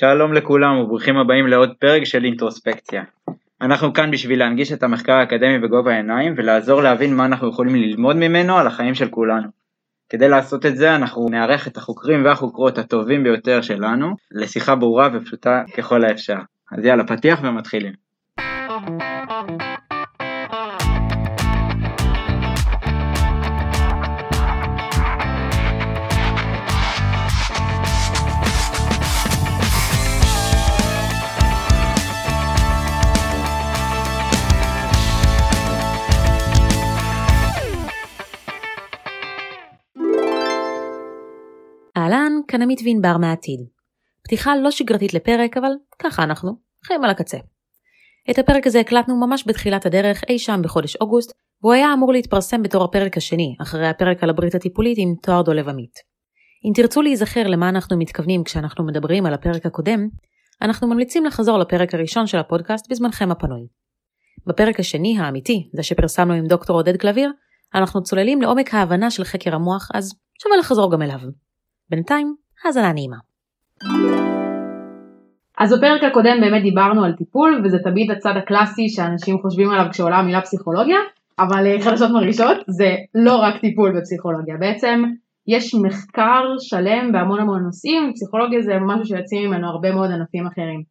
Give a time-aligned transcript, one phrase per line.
[0.00, 3.02] שלום לכולם וברוכים הבאים לעוד פרק של אינטרוספקציה.
[3.60, 8.16] אנחנו כאן בשביל להנגיש את המחקר האקדמי בגובה העיניים ולעזור להבין מה אנחנו יכולים ללמוד
[8.16, 9.48] ממנו על החיים של כולנו.
[10.08, 15.62] כדי לעשות את זה אנחנו נארח את החוקרים והחוקרות הטובים ביותר שלנו לשיחה ברורה ופשוטה
[15.76, 16.38] ככל האפשר.
[16.72, 18.07] אז יאללה פתיח ומתחילים.
[42.48, 43.60] כאן עמית וענבר מהעתיד.
[44.24, 46.52] פתיחה לא שגרתית לפרק, אבל ככה אנחנו,
[46.84, 47.38] חיים על הקצה.
[48.30, 52.62] את הפרק הזה הקלטנו ממש בתחילת הדרך אי שם בחודש אוגוסט, והוא היה אמור להתפרסם
[52.62, 55.98] בתור הפרק השני, אחרי הפרק על הברית הטיפולית עם תואר דולב עמית.
[56.64, 60.08] אם תרצו להיזכר למה אנחנו מתכוונים כשאנחנו מדברים על הפרק הקודם,
[60.62, 63.66] אנחנו ממליצים לחזור לפרק הראשון של הפודקאסט בזמנכם הפנוי.
[64.46, 67.30] בפרק השני, האמיתי, זה שפרסמנו עם דוקטור עודד קלביר,
[67.74, 71.20] אנחנו צוללים לעומק ההבנה של חקר המוח, אז שווה לחזור גם אליו.
[71.90, 73.16] בינתיים, האזנה נעימה.
[75.58, 80.16] אז בפרק הקודם באמת דיברנו על טיפול וזה תמיד הצד הקלאסי שאנשים חושבים עליו כשעולה
[80.16, 80.98] המילה פסיכולוגיה,
[81.38, 85.02] אבל אה, חדשות מרגישות זה לא רק טיפול בפסיכולוגיה, בעצם
[85.46, 90.82] יש מחקר שלם בהמון המון נושאים, פסיכולוגיה זה משהו שיוצאים ממנו הרבה מאוד ענפים אחרים.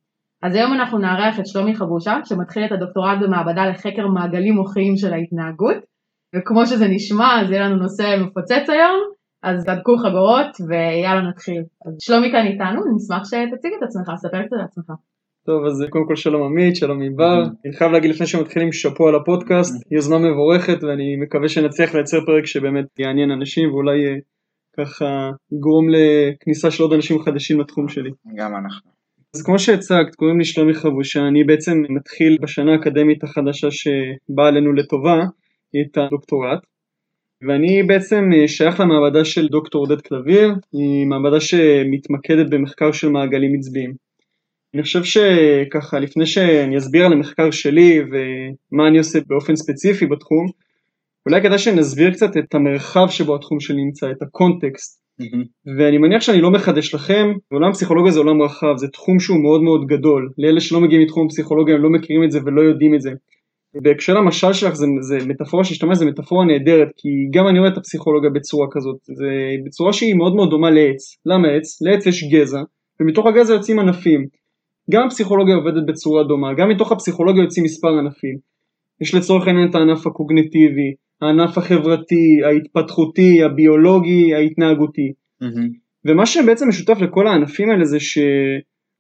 [0.44, 5.14] אז היום אנחנו נארח את שלומי חבושה שמתחיל את הדוקטורט במעבדה לחקר מעגלים מוחיים של
[5.14, 5.78] ההתנהגות
[6.36, 11.64] וכמו שזה נשמע אז יהיה לנו נושא מפוצץ היום אז תדקו חגורות ויאללה נתחיל.
[11.86, 14.92] אז שלומי כאן איתנו, נשמח שתציג את עצמך, ספר קצת על עצמך.
[15.46, 19.16] טוב אז קודם כל שלום עמית, שלום ענבר, אני חייב להגיד לפני שמתחילים שאפו על
[19.16, 24.16] הפודקאסט, יוזמה מבורכת ואני מקווה שנצליח לייצר פרק שבאמת יעניין אנשים ואולי אה,
[24.78, 28.10] ככה יגרום לכניסה של עוד אנשים חדשים לתחום שלי.
[28.36, 28.92] גם אנחנו.
[29.36, 34.74] אז כמו שהצגת, קוראים לי שלומי חבושה, אני בעצם מתחיל בשנה האקדמית החדשה שבאה עלינו
[34.74, 35.24] לטובה,
[35.82, 36.60] את הדוקטורט.
[37.42, 43.56] ואני בעצם אה, שייך למעבדה של דוקטור עודד קלביר, היא מעבדה שמתמקדת במחקר של מעגלים
[43.60, 43.94] עצביים.
[44.74, 50.48] אני חושב שככה לפני שאני אסביר על המחקר שלי ומה אני עושה באופן ספציפי בתחום,
[51.26, 55.02] אולי כדאי שנסביר קצת את המרחב שבו התחום שלי נמצא, את הקונטקסט.
[55.22, 55.72] Mm-hmm.
[55.78, 59.62] ואני מניח שאני לא מחדש לכם, עולם פסיכולוגיה זה עולם רחב, זה תחום שהוא מאוד
[59.62, 60.30] מאוד גדול.
[60.38, 63.12] לאלה שלא מגיעים מתחום הפסיכולוגיה הם לא מכירים את זה ולא יודעים את זה.
[63.76, 67.78] בהקשר למשל שלך זה, זה מטאפורה שהשתמש זה מטאפורה נהדרת כי גם אני רואה את
[67.78, 69.30] הפסיכולוגיה בצורה כזאת זה
[69.66, 71.82] בצורה שהיא מאוד מאוד דומה לעץ למה עץ?
[71.82, 72.62] לעץ יש גזע
[73.02, 74.28] ומתוך הגזע יוצאים ענפים
[74.92, 78.38] גם הפסיכולוגיה עובדת בצורה דומה גם מתוך הפסיכולוגיה יוצאים מספר ענפים
[79.02, 85.12] יש לצורך העניין את הענף הקוגנטיבי הענף החברתי ההתפתחותי הביולוגי ההתנהגותי
[85.44, 85.78] mm-hmm.
[86.06, 88.18] ומה שבעצם משותף לכל הענפים האלה זה ש...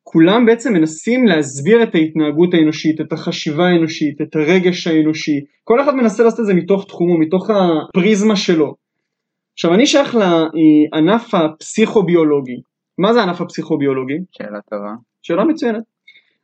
[0.10, 5.96] כולם בעצם מנסים להסביר את ההתנהגות האנושית, את החשיבה האנושית, את הרגש האנושי, כל אחד
[5.96, 8.76] מנסה לעשות את זה מתוך תחומו, מתוך הפריזמה שלו.
[9.54, 12.56] עכשיו אני שייך לענף הפסיכוביולוגי.
[12.98, 14.18] מה זה הענף הפסיכוביולוגי?
[14.32, 14.94] שאלה טובה.
[15.22, 15.84] שאלה מצוינת.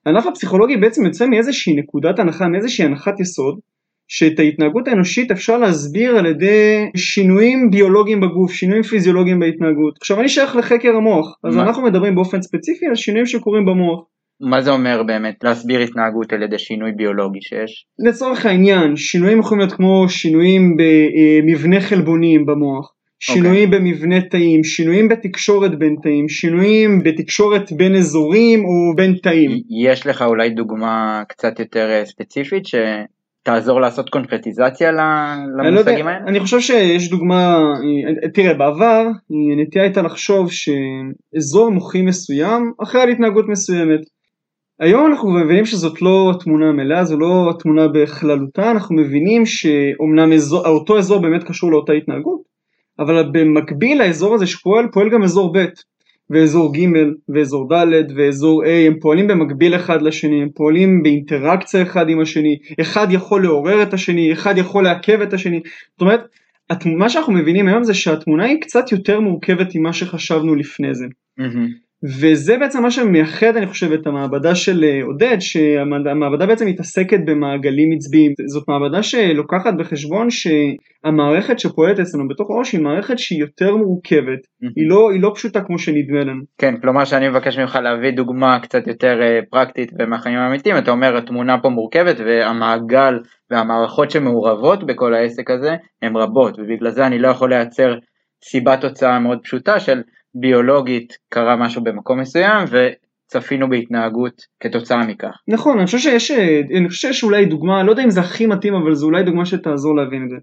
[0.06, 3.59] הענף הפסיכולוגי בעצם יוצא מאיזושהי נקודת הנחה, מאיזושהי הנחת יסוד,
[4.16, 9.97] שאת ההתנהגות האנושית אפשר להסביר על ידי שינויים ביולוגיים בגוף, שינויים פיזיולוגיים בהתנהגות.
[10.01, 11.63] עכשיו אני שייך לחקר המוח, אז מה?
[11.63, 14.06] אנחנו מדברים באופן ספציפי על שינויים שקורים במוח.
[14.41, 17.85] מה זה אומר באמת להסביר התנהגות על ידי שינוי ביולוגי שיש?
[18.00, 23.75] לצורך העניין, שינויים יכולים להיות כמו שינויים במבנה חלבונים במוח, שינויים okay.
[23.75, 23.91] אוקיי.
[23.91, 29.51] במבנה תאים, שינויים בתקשורת בין תאים, שינויים בתקשורת בין אזורים או בין תאים.
[29.84, 32.75] יש לך אולי דוגמה קצת יותר אה, ספציפית ש...
[33.44, 36.20] תעזור לעשות קונקרטיזציה למושגים האלה?
[36.28, 37.59] אני חושב שיש דוגמה,
[38.34, 39.08] תראה בעבר
[39.58, 44.00] נטייה הייתה לחשוב שאזור מוחי מסוים אחראי על התנהגות מסוימת.
[44.80, 50.68] היום אנחנו מבינים שזאת לא התמונה המלאה, זו לא התמונה בכללותה, אנחנו מבינים שאומנם אזור,
[50.68, 52.42] אותו אזור באמת קשור לאותה התנהגות,
[53.00, 55.66] אבל במקביל לאזור הזה שפועל פועל גם אזור ב'.
[56.33, 56.88] ואזור ג'
[57.29, 62.57] ואזור ד' ואזור A הם פועלים במקביל אחד לשני, הם פועלים באינטראקציה אחד עם השני,
[62.81, 66.21] אחד יכול לעורר את השני, אחד יכול לעכב את השני, זאת אומרת
[66.85, 71.06] מה שאנחנו מבינים היום זה שהתמונה היא קצת יותר מורכבת ממה שחשבנו לפני זה.
[71.39, 71.82] Mm-hmm.
[72.03, 77.89] וזה בעצם מה שמייחד אני חושב את המעבדה של אה, עודד שהמעבדה בעצם מתעסקת במעגלים
[77.95, 84.39] עצביים זאת מעבדה שלוקחת בחשבון שהמערכת שפועלת אצלנו בתוך הראש היא מערכת שהיא יותר מורכבת.
[84.75, 86.41] היא, לא, היא לא פשוטה כמו שנדמה לנו.
[86.57, 91.17] כן כלומר שאני מבקש ממך להביא דוגמה קצת יותר אה, פרקטית ומהחיים האמיתיים אתה אומר
[91.17, 93.19] התמונה פה מורכבת והמעגל
[93.51, 97.95] והמערכות שמעורבות בכל העסק הזה הן רבות ובגלל זה אני לא יכול לייצר
[98.44, 100.01] סיבת תוצאה מאוד פשוטה של
[100.35, 102.68] ביולוגית קרה משהו במקום מסוים
[103.27, 105.33] צפינו בהתנהגות כתוצאה מכך.
[105.47, 106.31] נכון, אני חושב שיש,
[106.77, 109.45] אני חושב שיש אולי דוגמה, לא יודע אם זה הכי מתאים, אבל זו אולי דוגמה
[109.45, 110.35] שתעזור להבין את זה.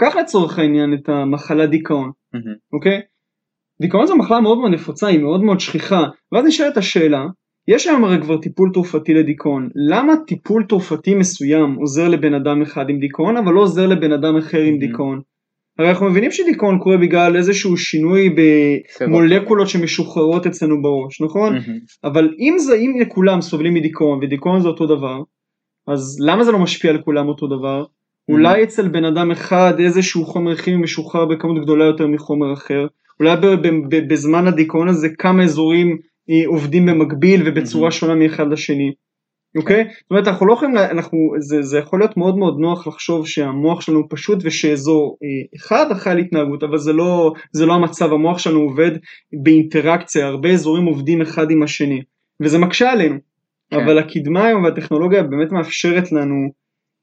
[0.00, 2.54] קח לצורך העניין את המחלה דיכאון, מהמם.
[2.72, 3.00] אוקיי?
[3.82, 7.26] דיכאון זו מחלה מאוד מאוד נפוצה, היא מאוד מאוד שכיחה, ואז נשאלת השאלה,
[7.68, 12.88] יש היום הרי כבר טיפול תרופתי לדיכאון, למה טיפול תרופתי מסוים עוזר לבן אדם אחד
[12.88, 14.80] עם דיכאון, אבל לא עוזר לבן אדם אחר עם Mhm.
[14.80, 15.20] דיכאון?
[15.78, 18.34] הרי אנחנו מבינים שדיכאון קורה בגלל איזשהו שינוי
[19.00, 21.52] במולקולות שמשוחררות אצלנו בראש, נכון?
[21.52, 21.78] מהמם.
[22.04, 25.22] אבל אם זה, אם לכולם סובלים מדיכאון, ודיכאון זה אותו דבר,
[25.88, 27.84] אז למה זה לא משפיע על כולם אותו דבר?
[28.30, 32.86] אולי אצל בן אדם אחד איזשהו חומר כימי משוחרר בכמות גדולה יותר מחומר אחר,
[33.20, 33.36] אולי
[34.08, 35.96] בזמן הדיכאון הזה כמה אזורים
[36.30, 37.92] אה, עובדים במקביל ובצורה Mhm.
[37.92, 38.92] שונה מאחד לשני,
[39.56, 39.84] אוקיי?
[39.84, 43.80] זאת אומרת אנחנו לא יכולים, אנחנו, זה, זה יכול להיות מאוד מאוד נוח לחשוב שהמוח
[43.80, 48.38] שלנו פשוט ושאזור אה, אחד אחראי על התנהגות, אבל זה לא, זה לא המצב, המוח
[48.38, 48.90] שלנו עובד
[49.42, 52.02] באינטראקציה, הרבה אזורים עובדים אחד עם השני,
[52.42, 53.16] וזה מקשה עלינו.
[53.70, 53.76] כן.
[53.76, 56.50] אבל הקדמה היום והטכנולוגיה באמת מאפשרת לנו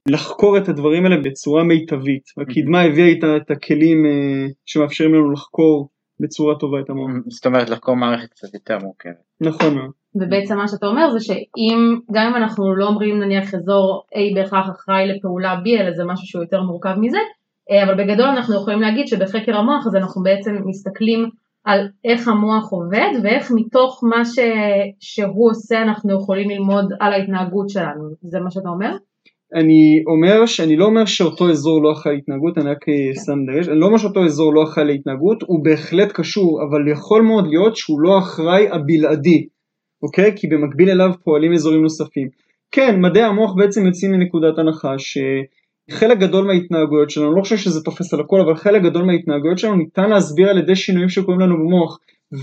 [0.09, 2.23] לחקור את הדברים האלה בצורה מיטבית.
[2.37, 7.11] הקדמה הביאה איתה את הכלים אה, שמאפשרים לנו לחקור בצורה טובה את המוח.
[7.27, 9.23] זאת אומרת לחקור מערכת קצת יותר מורכבת.
[9.41, 9.91] נכון מאוד.
[10.15, 14.69] ובעצם מה שאתה אומר זה שאם, גם אם אנחנו לא אומרים נניח אזור A בהכרח
[14.69, 17.17] אחראי לפעולה B, אלא זה משהו שהוא יותר מורכב מזה,
[17.71, 21.29] אה, אבל בגדול אנחנו יכולים להגיד שבחקר המוח אז אנחנו בעצם מסתכלים
[21.63, 24.39] על איך המוח עובד ואיך מתוך מה ש...
[24.99, 28.95] שהוא עושה אנחנו יכולים ללמוד על ההתנהגות שלנו, זה מה שאתה אומר?
[29.55, 33.67] אני אומר שאני לא אומר שאותו אזור לא אחראי להתנהגות, אני רק אה, שם דגש,
[33.67, 37.75] אני לא אומר שאותו אזור לא אחראי להתנהגות, הוא בהחלט קשור, אבל יכול מאוד להיות
[37.75, 39.47] שהוא לא אחראי הבלעדי,
[40.03, 40.31] אוקיי?
[40.35, 42.27] כי במקביל אליו פועלים אזורים נוספים.
[42.71, 47.81] כן, מדעי המוח בעצם יוצאים מנקודת הנחה שחלק גדול מההתנהגויות שלנו, אני לא חושב שזה
[47.83, 51.55] תופס על הכל, אבל חלק גדול מההתנהגויות שלנו ניתן להסביר על ידי שינויים שקורים לנו
[51.57, 51.99] במוח.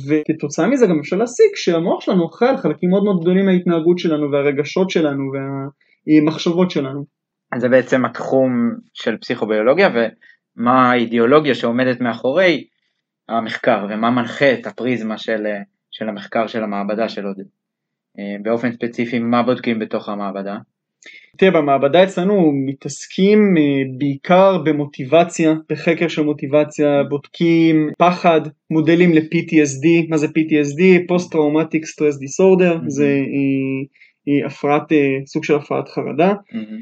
[0.08, 4.32] וכתוצאה מזה גם אפשר להסיק שהמוח שלנו אחראי על חלקים מאוד מאוד גדולים מההתנהגות שלנו
[4.32, 5.22] והרגשות שלנו
[6.06, 7.04] והמחשבות שלנו.
[7.52, 12.66] אז זה בעצם התחום של פסיכוביולוגיה ומה האידיאולוגיה שעומדת מאחורי
[13.28, 15.46] המחקר ומה מנחה את הפריזמה של,
[15.90, 17.44] של המחקר של המעבדה של עודד.
[18.18, 20.56] אה, באופן ספציפי מה בודקים בתוך המעבדה?
[21.36, 23.62] תראה, במעבדה אצלנו מתעסקים אה,
[23.98, 31.08] בעיקר במוטיבציה, בחקר של מוטיבציה, בודקים פחד, מודלים ל- PTSD, מה זה PTSD?
[31.08, 32.78] Post traumatic stress disorder.
[32.86, 33.08] זה
[34.30, 36.80] אה, אה, הפרעת, אה, סוג של הפרעת חרדה, מהמם,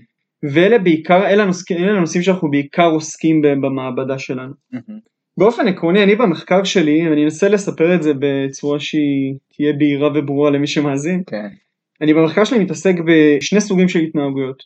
[0.53, 4.53] ואלה בעיקר, אלה הנושאים, אלה הנושאים שאנחנו בעיקר עוסקים בהם במעבדה שלנו.
[4.73, 4.99] מהמם,
[5.39, 10.51] באופן עקרוני, אני במחקר שלי, ואני אנסה לספר את זה בצורה שהיא תהיה בהירה וברורה
[10.51, 11.49] למי שמאזין, כן.
[12.01, 14.63] אני במחקר שלי מתעסק בשני סוגים של התנהגויות.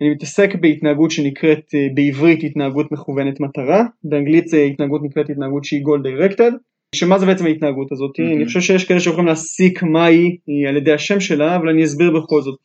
[0.00, 5.84] אני מתעסק בהתנהגות שנקראת אה, בעברית התנהגות מכוונת מטרה, באנגלית זה התנהגות נקראת התנהגות שהיא
[5.84, 6.52] goal directed,
[6.96, 8.10] שמה זה בעצם ההתנהגות הזאת?
[8.18, 8.36] Mhm.
[8.36, 11.84] אני חושב שיש כאלה שיכולים להסיק מה היא, היא על ידי השם שלה, אבל אני
[11.84, 12.58] אסביר בכל זאת.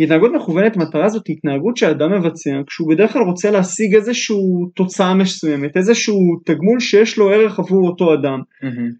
[0.00, 4.36] התנהגות מכוונת מטרה זאת התנהגות שאדם מבצע כשהוא בדרך כלל רוצה להשיג איזושהי
[4.74, 8.40] תוצאה מסוימת, איזשהו תגמול שיש לו ערך עבור אותו אדם.
[8.62, 8.90] מהמם,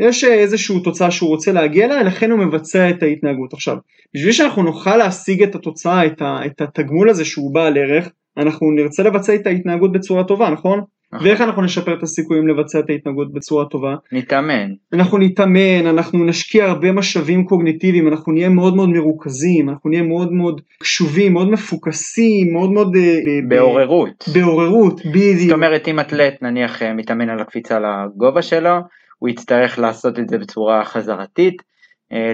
[0.00, 3.52] יש איזושהי תוצאה שהוא רוצה להגיע אליה, לכן הוא מבצע את ההתנהגות.
[3.52, 3.76] עכשיו,
[4.14, 8.70] בשביל שאנחנו נוכל להשיג את התוצאה, את, ה, את התגמול הזה שהוא בעל ערך, אנחנו
[8.70, 10.80] נרצה לבצע את ההתנהגות בצורה טובה, נכון?
[11.12, 13.94] ואיך אנחנו נשפר את הסיכויים לבצע את ההתנהגות בצורה טובה?
[14.12, 14.70] נתאמן.
[14.92, 20.32] אנחנו נתאמן, אנחנו נשקיע הרבה משאבים קוגניטיביים, אנחנו נהיה מאוד מאוד מרוכזים, אנחנו נהיה מאוד
[20.32, 22.96] מאוד קשובים, מאוד מפוקסים, מאוד מאוד...
[22.96, 24.24] אה, ב- ב- בעוררות.
[24.34, 25.52] בעוררות, זאת בדיוק.
[25.52, 28.70] אומרת אם אתלט נניח אה, מתאמן על הקפיצה לגובה שלו,
[29.18, 31.69] הוא יצטרך לעשות את זה בצורה חזרתית, אה,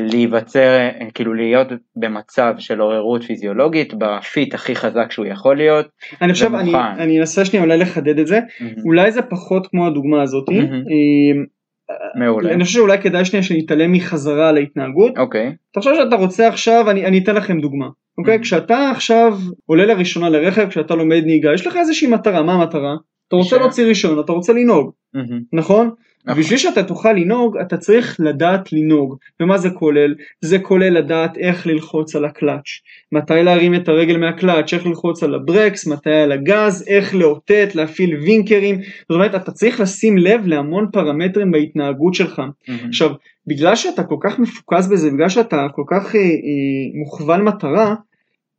[0.01, 5.87] להיווצר, אה, כאילו להיות במצב של עוררות פיזיולוגית, בפיט הכי חזק שהוא יכול להיות.
[6.23, 6.73] אני חושב, אני.
[6.99, 8.41] אני אנסה שנייה אולי לחדד את זה.
[8.61, 10.49] מהמם, אולי זה פחות כמו הדוגמה הזאת.
[10.49, 11.45] אמ,
[12.15, 12.53] מעולה.
[12.53, 15.19] אני חושב שאולי כדאי שנייה שנתעלם מחזרה על ההתנהגות.
[15.19, 15.53] אוקיי.
[15.75, 17.87] תחשוב שאתה רוצה עכשיו, אני, אני אתן לכם דוגמה.
[18.19, 18.37] אוקיי?
[18.37, 18.43] Mhm.
[18.43, 22.95] כשאתה עכשיו עולה לראשונה לרכב, כשאתה לומד נהיגה, יש לך איזושהי מטרה, מה המטרה?
[23.29, 24.91] אתה רוצה להוציא רישיון, אתה רוצה לנהוג,
[25.53, 25.91] נכון?
[26.27, 26.43] נכון.
[26.43, 29.17] בשביל שאתה תוכל לנהוג, אתה צריך לדעת לנהוג.
[29.41, 30.15] ומה זה כולל?
[30.41, 32.69] זה כולל לדעת איך ללחוץ על הקלאץ',
[33.13, 38.17] מתי להרים את הרגל מהקלאץ', איך ללחוץ על הברקס, מתי על הגז, איך לאותת, להפעיל
[38.17, 38.79] וינקרים.
[38.83, 42.39] זאת אומרת, אתה צריך לשים לב להמון פרמטרים בהתנהגות שלך.
[42.39, 42.89] מהמם.
[42.89, 43.11] עכשיו,
[43.47, 46.27] בגלל שאתה כל כך מפוקס בזה, בגלל שאתה כל כך אה, אה,
[47.01, 47.95] מוכוון מטרה,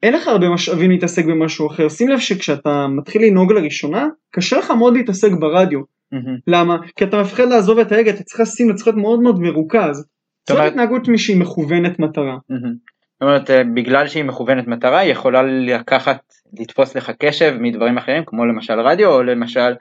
[0.04, 1.90] אין לך הרבה משאבים להתעסק במשהו אחר.
[1.90, 5.97] שים לב שכשאתה מתחיל לנהוג לראשונה, קשה לך מאוד להתעסק ברדיו.
[6.48, 6.78] למה?
[6.96, 10.06] כי אתה מפחד לעזוב את ההגה, אתה צריך לשים, אתה צריך להיות מאוד מאוד מרוכז.
[10.50, 12.38] זאת התנהגות שהיא מכוונת מטרה.
[13.20, 16.20] זאת אומרת, אה, בגלל שהיא מכוונת מטרה, היא יכולה לקחת,
[16.60, 19.74] לתפוס לך קשב מדברים אחרים, כמו למשל רדיו, או למשל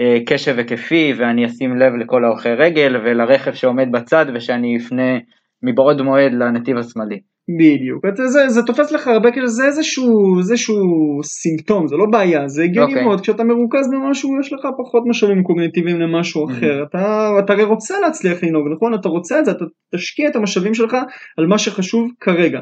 [0.00, 5.18] אה, קשב היקפי, ואני אשים לב לכל ההולכי רגל, ולרכב שעומד בצד, ושאני אפנה
[5.62, 7.20] מבעוד מועד לנתיב השמאלי.
[7.48, 10.84] בדיוק, זה, זה, זה תופס לך הרבה כאילו זה איזשהו, איזשהו
[11.24, 12.90] סימפטום, זה לא בעיה, זה הגיוני okay.
[12.90, 13.04] אוקיי.
[13.04, 16.52] מאוד, כשאתה מרוכז במשהו יש לך פחות משאבים קוגניטיביים למשהו Mhm.
[16.52, 18.94] אחר, אתה, אתה הרי רוצה להצליח לנהוג, נכון?
[18.94, 20.96] אתה רוצה את זה, אתה תשקיע את המשאבים שלך
[21.38, 22.60] על מה שחשוב כרגע.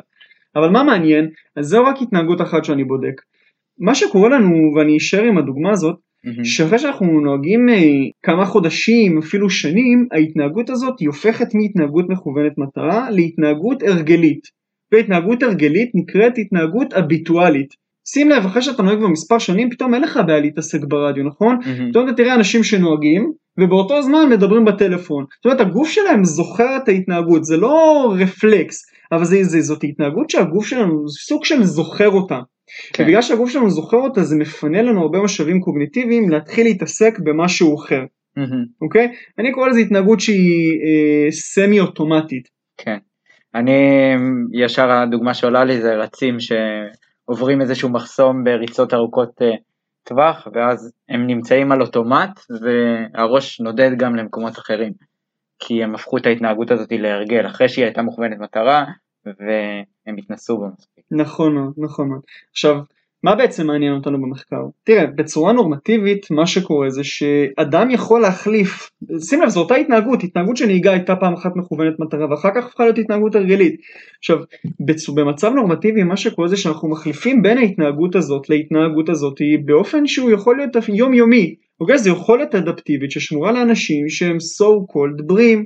[0.57, 3.21] אבל מה מעניין, אז זו רק התנהגות אחת שאני בודק.
[3.79, 6.45] מה שקורה לנו, ואני אשאר עם הדוגמה הזאת, מהמם.
[6.45, 7.83] שאחרי שאנחנו נוהגים אה,
[8.23, 14.62] כמה חודשים, אפילו שנים, ההתנהגות הזאת היא הופכת מהתנהגות מכוונת מטרה להתנהגות הרגלית.
[14.93, 17.83] והתנהגות הרגלית נקראת התנהגות אביטואלית.
[18.09, 21.59] שים לב, אחרי שאתה נוהג כבר מספר שנים, פתאום אין לך בעיה להתעסק ברדיו, נכון?
[21.67, 21.91] מהמם.
[21.91, 25.25] פתאום אתה תראה אנשים שנוהגים, ובאותו זמן מדברים בטלפון.
[25.37, 30.31] זאת אומרת, הגוף שלהם זוכר את ההתנהגות, זה לא רפלקס, אבל זה, זה, זאת התנהגות
[30.31, 32.41] שהגוף שלנו, סוג של זוכר אותה.
[32.93, 33.05] כן.
[33.05, 38.05] ובגלל שהגוף שלנו זוכר אותה, זה מפנה לנו הרבה משאבים קוגניטיביים להתחיל להתעסק במשהו אחר.
[38.83, 39.09] אוקיי?
[39.39, 42.49] אני קורא לזה התנהגות שהיא אה, סמי אוטומטית.
[42.77, 42.97] כן.
[43.55, 43.73] אני,
[44.53, 49.55] ישר הדוגמה שעולה לי זה רצים שעוברים איזשהו מחסום בריצות ארוכות אה,
[50.05, 54.93] טווח, ואז הם נמצאים על אוטומט, והראש נודד גם למקומות אחרים.
[55.59, 58.85] כי הם הפכו את ההתנהגות הזאת להרגל, אחרי שהיא הייתה מוכוונת מטרה,
[59.27, 61.05] והם התנסו בה מספיק.
[61.11, 62.21] נכון מאוד, נכון מאוד.
[62.51, 62.77] עכשיו,
[63.25, 64.63] מה בעצם מעניין אותנו במחקר?
[64.85, 68.91] תראה, בצורה נורמטיבית מה שקורה זה שאדם יכול להחליף,
[69.29, 72.85] שים לב זו אותה התנהגות, התנהגות שנהיגה הייתה פעם אחת מכוונת מטרה ואחר כך הפכה
[72.85, 73.81] להיות התנהגות הרגלית.
[74.19, 74.39] עכשיו,
[74.87, 75.09] בצ...
[75.09, 80.57] במצב נורמטיבי מה שקורה זה שאנחנו מחליפים בין ההתנהגות הזאת להתנהגות הזאת באופן שהוא יכול
[80.57, 81.55] להיות יומיומי.
[81.81, 81.99] אוקיי?
[81.99, 85.65] זו יכולת אדפטיבית ששמורה לאנשים שהם so called בריאים.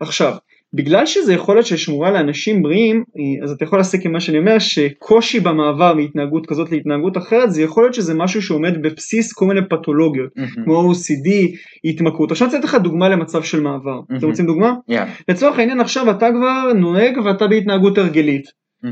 [0.00, 0.34] עכשיו,
[0.74, 4.58] בגלל שזה יכולת ששמורה לאנשים בריאים, אה, אז אתה יכול להסיק עם מה שאני אומר,
[4.58, 9.60] שקושי במעבר מהתנהגות כזאת להתנהגות אחרת, זה יכול להיות שזה משהו שעומד בבסיס כל מיני
[9.70, 10.64] פתולוגיות, מהמם.
[10.64, 12.30] כמו OCD, התמכרות.
[12.30, 14.00] עכשיו אני רוצה לתת לך דוגמה למצב של מעבר.
[14.04, 14.24] אתם מהמם.
[14.24, 14.72] רוצים דוגמה?
[14.88, 15.10] יאללה.
[15.28, 18.44] לצורך העניין עכשיו אתה כבר נוהג ואתה בהתנהגות הרגלית.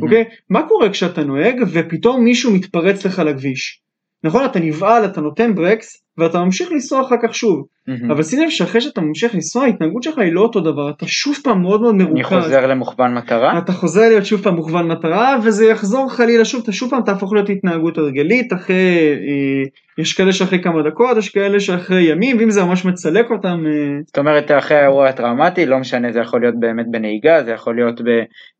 [0.03, 0.25] אוקיי?
[0.51, 3.81] מה קורה כשאתה נוהג ופתאום מישהו מתפרץ לך לכביש?
[4.25, 4.45] נכון?
[4.45, 7.67] אתה נבהל, אתה נותן ברקס, ואתה ממשיך לנסוע אחר כך שוב.
[7.89, 8.11] מהמם.
[8.11, 11.37] אבל שים לב שאחרי שאתה ממשיך לנסוע, ההתנהגות שלך היא לא אותו דבר, אתה שוב
[11.45, 12.33] פעם מאוד מאוד מרוכז.
[12.33, 13.59] אני חוזר למוכוון מטרה.
[13.59, 17.33] אתה חוזר להיות שוב פעם מוכוון מטרה וזה יחזור חלילה שוב, אתה שוב פעם תהפוך
[17.33, 18.75] להיות התנהגות הרגלית אחרי,
[19.13, 19.63] אה,
[19.99, 23.99] יש כאלה שאחרי כמה דקות, יש כאלה שאחרי ימים, ואם זה ממש מצלק אותם, אה,
[24.07, 28.01] זאת אומרת אחרי האירוע הטראומטי, לא משנה, זה יכול להיות באמת בנהיגה, זה יכול להיות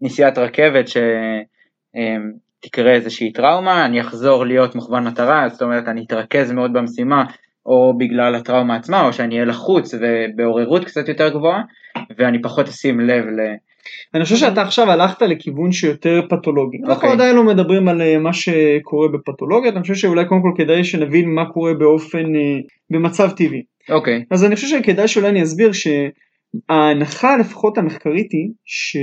[0.01, 0.89] בנסיעת רכבת
[2.65, 7.25] שתקרה איזושהי טראומה, אני אחזור להיות מוכוון מטרה, זאת אומרת אני אתרכז מאוד במשימה,
[7.67, 11.63] או בגלל הטראומה עצמה, או שאני אהיה לחוץ ובעוררות קצת יותר גבוהה,
[12.19, 13.41] ואני פחות אשים לב ל...
[14.15, 16.79] אני חושב שאתה עכשיו הלכת לכיוון שיותר פתולוגי.
[16.79, 17.13] אנחנו אוקיי.
[17.13, 21.35] עדיין לא מדברים על אה, מה שקורה בפתולוגיות, אני חושב שאולי קודם כל כדאי שנבין
[21.35, 22.59] מה קורה באופן, אה,
[22.91, 23.63] במצב טבעי.
[23.91, 28.97] אוקיי, אז אני חושב שכדאי שאולי אני אסביר שההנחה לפחות המחקרית היא ש...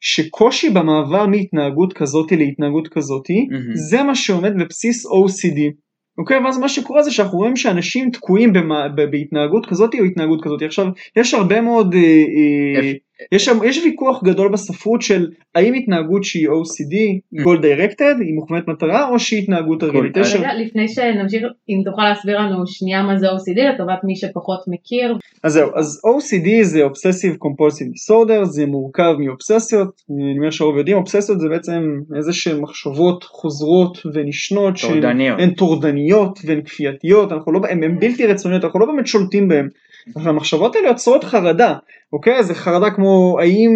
[0.00, 3.74] שקושי במעבר מהתנהגות כזאתי להתנהגות כזאתי מהמם.
[3.74, 5.87] זה מה שעומד בבסיס OCD.
[6.18, 10.64] אוקיי, ואז מה שקורה זה שאנחנו רואים שאנשים תקועים במה, בהתנהגות כזאתי או התנהגות כזאתי.
[10.64, 12.92] עכשיו, יש הרבה מאוד, אה, אה,
[13.32, 16.94] יש, שם- יש ויכוח גדול בספרות של האם התנהגות שהיא OCD,
[17.40, 20.16] goal directed, היא מוכוונת מטרה, או שהיא התנהגות הרגלית.
[20.16, 25.16] רגע, לפני שנמשיך, אם תוכל להסביר לנו שנייה מה זה OCD לטובת מי שפחות מכיר.
[25.42, 30.96] אז זהו, אז OCD זה Obsessive Compulsive Disorder, זה מורכב מאובססיות, אני אומר שהרוב יודעים,
[30.96, 31.82] אובססיות זה בעצם
[32.16, 35.40] איזה שהן מחשבות חוזרות ונשנות, שהן- טורדניות.
[35.40, 39.68] הן טורדניות והן כפייתיות, אנחנו לא, הן, הן בלתי רצוניות, אנחנו לא באמת שולטים בהן.
[40.16, 41.74] אבל המחשבות האלה יוצרות חרדה,
[42.12, 42.44] אוקיי?
[42.44, 43.70] זה חרדה כמו האם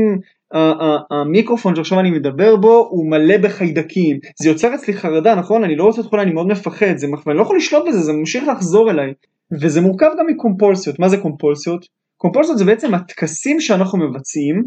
[1.10, 5.64] המיקרופון שעכשיו אני מדבר בו הוא מלא בחיידקים, זה יוצר אצלי חרדה, נכון?
[5.64, 8.12] אני לא רוצה את חולה, אני מאוד מפחד, זה, ואני לא יכול לשלוט בזה, זה
[8.12, 9.12] ממשיך לחזור אליי.
[9.60, 11.86] וזה מורכב גם מקומפולסיות, מה זה קומפולסיות?
[12.16, 14.62] קומפולסיות זה בעצם הטקסים שאנחנו מבצעים,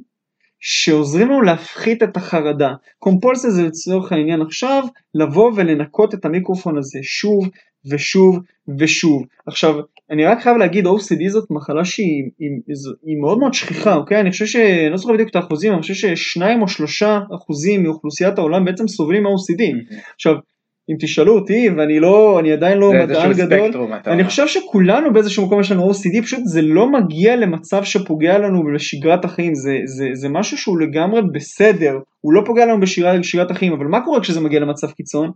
[0.59, 2.73] שעוזרים לנו להפחית את החרדה.
[2.99, 4.83] קומפולסיה זה לצורך העניין עכשיו,
[5.15, 7.49] לבוא ולנקות את המיקרופון הזה שוב
[7.91, 8.39] ושוב
[8.79, 9.23] ושוב.
[9.45, 9.75] עכשיו,
[10.11, 12.49] אני רק חייב להגיד, OCD זאת מחלה שהיא היא,
[13.05, 14.19] היא מאוד מאוד שכיחה, אוקיי?
[14.19, 14.55] אני חושב ש...
[14.91, 19.23] לא זוכר בדיוק את האחוזים, אני חושב ששניים או שלושה אחוזים מאוכלוסיית העולם בעצם סובלים
[19.23, 19.95] מ-OCD.
[20.15, 20.35] עכשיו,
[20.89, 24.23] אם תשאלו אותי, ואני לא, אני עדיין לא מדען גדול, ספקטרום, אני.
[24.23, 29.25] חושב שכולנו באיזשהו מקום יש לנו OCD, פשוט זה לא מגיע למצב שפוגע לנו בשגרת
[29.25, 33.85] החיים, זה, זה, זה משהו שהוא לגמרי בסדר, הוא לא פוגע לנו בשגרת החיים, אבל
[33.85, 35.31] מה קורה כשזה מגיע למצב קיצון?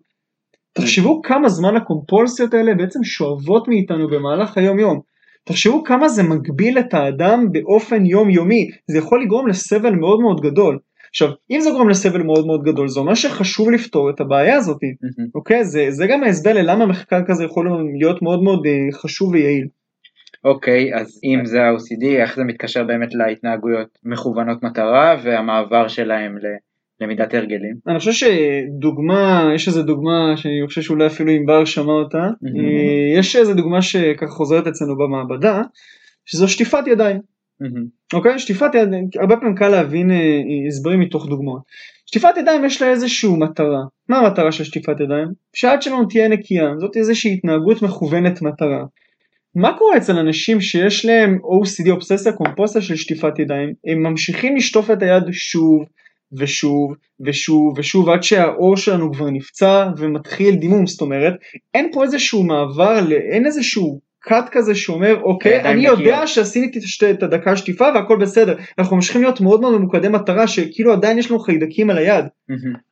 [0.74, 5.00] תחשבו כמה זמן הקומפולסיות האלה בעצם שואבות מאיתנו במהלך היום יום.
[5.44, 10.80] תחשבו כמה זה מגביל את האדם באופן יומיומי, זה יכול לגרום לסבל מאוד מאוד גדול.
[11.10, 14.78] עכשיו, אם זה גורם לסבל מאוד מאוד גדול, זה אומר שחשוב לפתור את הבעיה הזאת.
[14.84, 15.30] מהמם.
[15.36, 15.66] אוקיי?
[15.66, 19.68] זה, זה גם ההסבר ללמה מחקר כזה יכול להיות מאוד מאוד אה, חשוב ויעיל.
[20.44, 26.38] אוקיי, אז אם זה ה-OCD, איך זה מתקשר באמת להתנהגויות מכוונות מטרה והמעבר שלהם
[27.02, 27.76] ללמידת הרגלים?
[27.88, 33.36] אני חושב שדוגמה, יש איזה דוגמה שאני חושב שאולי אפילו ענבר שמע אותה, אה, יש
[33.36, 35.62] איזה דוגמה שככה חוזרת אצלנו במעבדה,
[36.26, 37.20] שזו שטיפת ידיים.
[38.14, 38.40] אוקיי?
[38.40, 40.18] שטיפת ידיים, הרבה פעמים קל להבין אה,
[40.68, 41.62] הסברים מתוך דוגמאות.
[42.06, 43.84] שטיפת ידיים יש לה איזושהי מטרה.
[44.10, 45.28] מה המטרה של שטיפת ידיים?
[45.54, 48.86] שהיד שלנו תהיה נקייה, זאת איזושהי התנהגות מכוונת מטרה.
[49.56, 53.74] מה קורה אצל אנשים שיש להם OCD אובססיה קומפוסיה של שטיפת ידיים?
[53.86, 55.86] הם ממשיכים לשטוף את היד שוב
[56.38, 56.94] ושוב
[57.26, 61.34] ושוב ושוב עד שהאור שלנו כבר נפצע ומתחיל דימום, זאת אומרת
[61.74, 63.00] אין פה איזשהו מעבר,
[63.32, 66.80] אין איזשהו קאט כזה שאומר אוקיי אני יודע שעשיתי
[67.12, 68.58] את הדקה שטיפה והכל בסדר.
[68.80, 72.26] אנחנו ממשיכים להיות מאוד מאוד ממוקדי מטרה שכאילו עדיין יש לנו חיידקים על היד.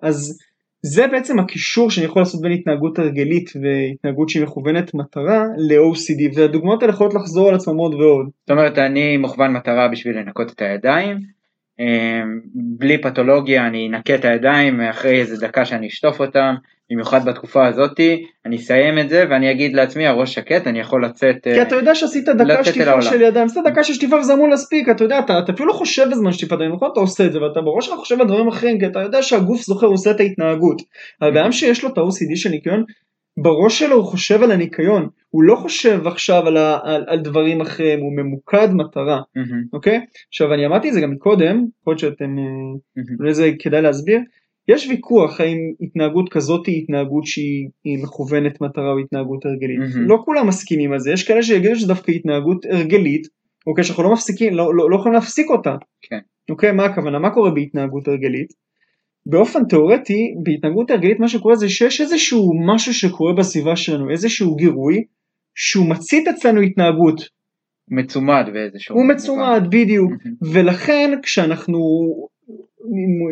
[0.02, 0.38] אז
[0.82, 6.82] זה בעצם הקישור שאני יכול לעשות בין התנהגות הרגלית והתנהגות שהיא מכוונת מטרה ל-OCD והדוגמאות
[6.82, 8.30] האלה יכולות לחזור על עצמם עוד ועוד.
[8.42, 11.37] זאת אומרת אני מוכוון מטרה בשביל לנקות את הידיים
[12.56, 16.56] בלי פתולוגיה אני אנקה את הידיים אחרי איזה דקה שאני אשטוף אותם
[16.92, 21.36] במיוחד בתקופה הזאתי, אני אסיים את זה ואני אגיד לעצמי הראש שקט, אני יכול לצאת
[21.44, 24.90] כי אתה יודע שעשית דקה שטיפה של ידיים, עשית דקה של שטיפה וזה אמור להספיק,
[24.90, 26.90] אתה יודע, אתה, אתה אפילו לא חושב בזמן שטיפת ידיים, נכון?
[26.92, 29.62] אתה עושה את זה ואתה בראש שלך חושב על דברים אחרים, כי אתה יודע שהגוף
[29.62, 30.82] זוכר, הוא עושה את ההתנהגות.
[31.22, 32.84] אבל אדם שיש לו את ה-OCD של ניקיון,
[33.38, 37.62] בראש שלו הוא חושב על הניקיון, הוא לא חושב עכשיו על, ה, על, על דברים
[37.62, 39.22] אחרים, הוא ממוקד מטרה,
[39.74, 40.00] אוקיי?
[40.30, 42.36] עכשיו אני אמרתי את זה גם מקודם, יכול להיות שאתם,
[43.20, 44.20] אולי זה כדאי להסביר,
[44.68, 49.80] יש ויכוח האם התנהגות כזאת היא התנהגות שהיא מכוונת מטרה או התנהגות הרגלית.
[49.80, 50.00] Mm-hmm.
[50.08, 53.28] לא כולם מסכימים על זה, יש כאלה שיגידו שדווקא התנהגות הרגלית,
[53.68, 55.76] אוקיי, שאנחנו לא מפסיקים, לא, לא, לא יכולים להפסיק אותה.
[56.02, 56.20] כן.
[56.50, 57.20] אוקיי, מה הכוונה?
[57.20, 58.54] מה קורה בהתנהגות הרגלית?
[59.30, 65.04] באופן תיאורטי, בהתנהגות הרגלית מה שקורה זה שיש איזשהו משהו שקורה בסביבה שלנו, איזשהו גירוי,
[65.56, 67.22] שהוא מצית אצלנו התנהגות.
[67.92, 68.96] מצומד באיזשהו...
[68.96, 70.12] הוא מצומד, בדיוק.
[70.54, 71.80] ולכן כשאנחנו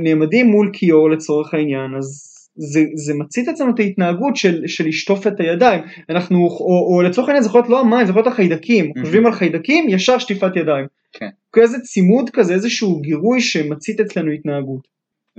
[0.04, 5.28] נעמדים מול כיור לצורך העניין אז זה, זה מצית אצלנו את ההתנהגות של, של לשטוף
[5.28, 8.34] את הידיים אנחנו או, או לצורך העניין זה יכול להיות לא המים זה יכול להיות
[8.34, 9.02] החיידקים mm-hmm.
[9.02, 11.30] חושבים על חיידקים ישר שטיפת ידיים כן.
[11.62, 14.95] איזה צימוד כזה איזשהו גירוי שמצית אצלנו התנהגות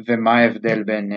[0.09, 1.17] ומה ההבדל בין uh,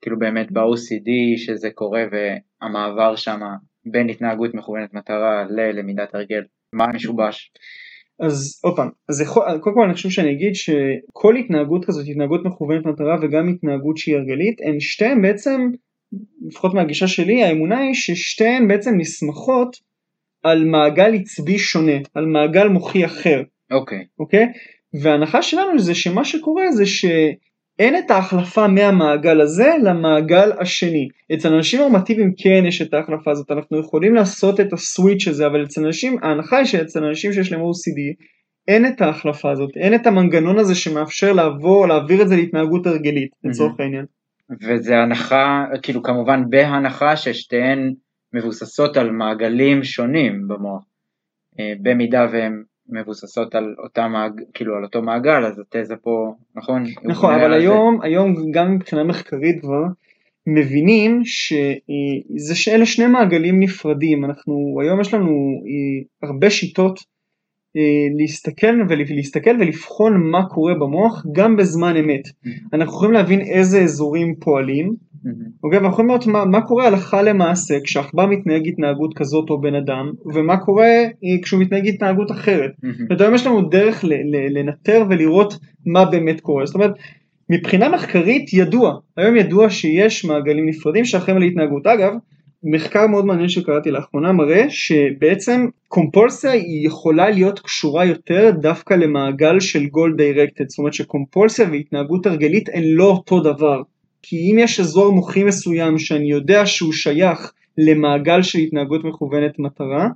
[0.00, 3.40] כאילו באמת ב-OCD שזה קורה והמעבר שם
[3.84, 7.52] בין התנהגות מכוונת מטרה ללמידת הרגל מה משובש?
[8.20, 12.44] אז עוד פעם, אז יכול, קודם כל אני חושב שאני אגיד שכל התנהגות כזאת, התנהגות
[12.44, 15.70] מכוונת מטרה וגם התנהגות שהיא הרגלית, הן שתיהן בעצם,
[16.46, 19.76] לפחות מהגישה שלי, האמונה היא ששתיהן בעצם נסמכות
[20.42, 23.42] על מעגל עצבי שונה, על מעגל מוחי אחר.
[23.70, 23.98] אוקיי.
[23.98, 24.04] Okay.
[24.18, 24.44] אוקיי?
[24.44, 24.58] Okay?
[25.02, 27.04] וההנחה שלנו זה שמה שקורה זה ש...
[27.78, 31.08] אין את ההחלפה מהמעגל הזה למעגל השני.
[31.34, 35.64] אצל אנשים נורמטיביים כן יש את ההחלפה הזאת, אנחנו יכולים לעשות את הסוויץ' הזה, אבל
[35.64, 38.24] אצל אנשים, ההנחה היא שאצל אנשים שיש להם OCD,
[38.68, 43.30] אין את ההחלפה הזאת, אין את המנגנון הזה שמאפשר לעבור, להעביר את זה להתנהגות הרגלית,
[43.44, 44.04] לצורך העניין.
[44.62, 47.94] וזה הנחה, כאילו כמובן בהנחה ששתיהן
[48.32, 50.84] מבוססות על מעגלים שונים במוח.
[51.60, 54.40] אה, במידה והם מבוססות על אותה מעג...
[54.54, 58.06] כאילו על אותו מעגל אז התזה פה נכון נכון אבל היום זה.
[58.06, 59.82] היום גם מבחינה מחקרית כבר
[60.46, 65.30] מבינים שזה שאלה שני מעגלים נפרדים אנחנו היום יש לנו
[65.66, 67.00] אה, הרבה שיטות
[67.76, 67.82] אה,
[68.18, 72.48] להסתכל ולהסתכל ולבחון מה קורה במוח גם בזמן אמת mm-hmm.
[72.72, 74.96] אנחנו יכולים להבין איזה אזורים פועלים
[75.64, 79.74] אוקיי, ואנחנו יכולים לראות מה, מה קורה הלכה למעשה כשעכבר מתנהג התנהגות כזאת או בן
[79.74, 82.70] אדם, ומה קורה אה, כשהוא מתנהג התנהגות אחרת.
[83.10, 85.54] זאת היום יש לנו דרך ל, ל, לנטר ולראות
[85.86, 86.66] מה באמת קורה.
[86.66, 86.92] זאת אומרת,
[87.50, 91.86] מבחינה מחקרית ידוע, היום ידוע שיש מעגלים נפרדים שאחראים על התנהגות.
[91.86, 92.12] אגב,
[92.62, 99.60] מחקר מאוד מעניין שקראתי לאחרונה מראה שבעצם קומפולסיה היא יכולה להיות קשורה יותר דווקא למעגל
[99.60, 103.82] של גול דירקטד, זאת אומרת שקומפולסיה והתנהגות הרגלית הן לא אותו דבר.
[104.28, 110.08] כי אם יש אזור מוחי מסוים שאני יודע שהוא שייך למעגל של התנהגות מכוונת מטרה,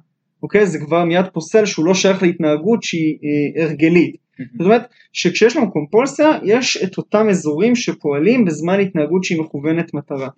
[0.43, 0.67] אוקיי?
[0.67, 4.17] זה כבר מיד פוסל שהוא לא שייך להתנהגות שהיא אה, הרגלית.
[4.53, 10.29] זאת אומרת שכשיש לנו קומפולסיה יש את אותם אזורים שפועלים בזמן התנהגות שהיא מכוונת מטרה.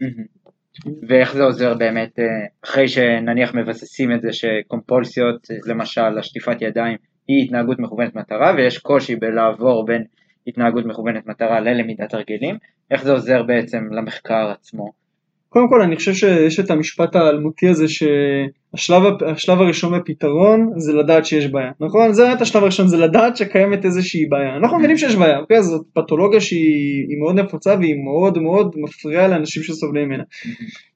[1.08, 2.24] ואיך זה עוזר באמת אה,
[2.64, 6.96] אחרי שנניח מבססים את זה שקומפולסיות למשל השטיפת ידיים
[7.28, 10.04] היא התנהגות מכוונת מטרה ויש קושי בלעבור בין
[10.46, 12.56] התנהגות מכוונת מטרה ללמידת הרגלים,
[12.90, 15.02] איך זה עוזר בעצם למחקר עצמו?
[15.48, 21.46] קודם כל אני חושב שיש את המשפט האלמותי הזה שהשלב הראשון בפתרון זה לדעת שיש
[21.46, 22.12] בעיה, נכון?
[22.12, 24.56] זה באמת השלב הראשון, זה לדעת שקיימת איזושהי בעיה.
[24.56, 25.62] אנחנו מבינים שיש בעיה, אוקיי?
[25.62, 30.22] זאת פתולוגיה שהיא מאוד נפוצה והיא מאוד מאוד מפריעה לאנשים שסובלים ממנה.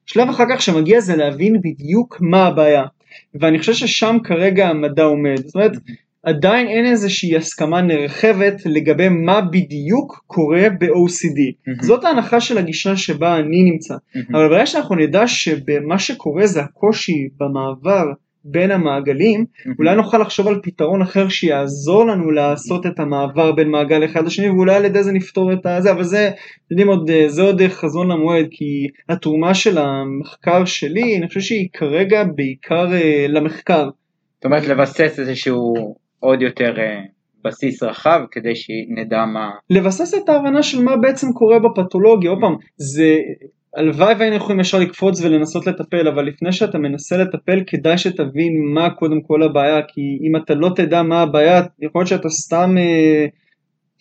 [0.05, 2.83] שלב אחר כך שמגיע זה להבין בדיוק מה הבעיה.
[3.39, 5.37] ואני חושב ששם כרגע המדע עומד.
[5.37, 5.71] זאת אומרת,
[6.23, 11.71] עדיין אין איזושהי הסכמה נרחבת לגבי מה בדיוק קורה ב-OCD.
[11.81, 13.95] זאת ההנחה של הגישה שבה אני נמצא.
[14.33, 18.05] אבל ברגע שאנחנו נדע שמה שקורה זה הקושי במעבר
[18.49, 19.45] בין המעגלים,
[19.79, 24.49] אולי נוכל לחשוב על פתרון אחר שיעזור לנו לעשות את המעבר בין מעגל אחד לשני
[24.49, 26.35] ואולי על ידי זה נפתור את הזה, אבל זה, אתם
[26.71, 32.23] יודעים, עוד, זה עוד חזון למועד כי התרומה של המחקר שלי, אני חושב שהיא כרגע
[32.35, 33.89] בעיקר אה, למחקר.
[34.35, 35.73] זאת אומרת לבסס איזשהו
[36.19, 37.01] עוד יותר אה,
[37.45, 39.49] בסיס רחב כדי שנדע מה...
[39.69, 43.15] לבסס את ההבנה של מה בעצם קורה בפתולוגיה, עוד פעם, זה
[43.75, 48.89] הלוואי והיינו יכולים ישר לקפוץ ולנסות לטפל, אבל לפני שאתה מנסה לטפל כדאי שתבין מה
[48.89, 53.25] קודם כל הבעיה, כי אם אתה לא תדע מה הבעיה, יכול להיות שאתה סתם, אה,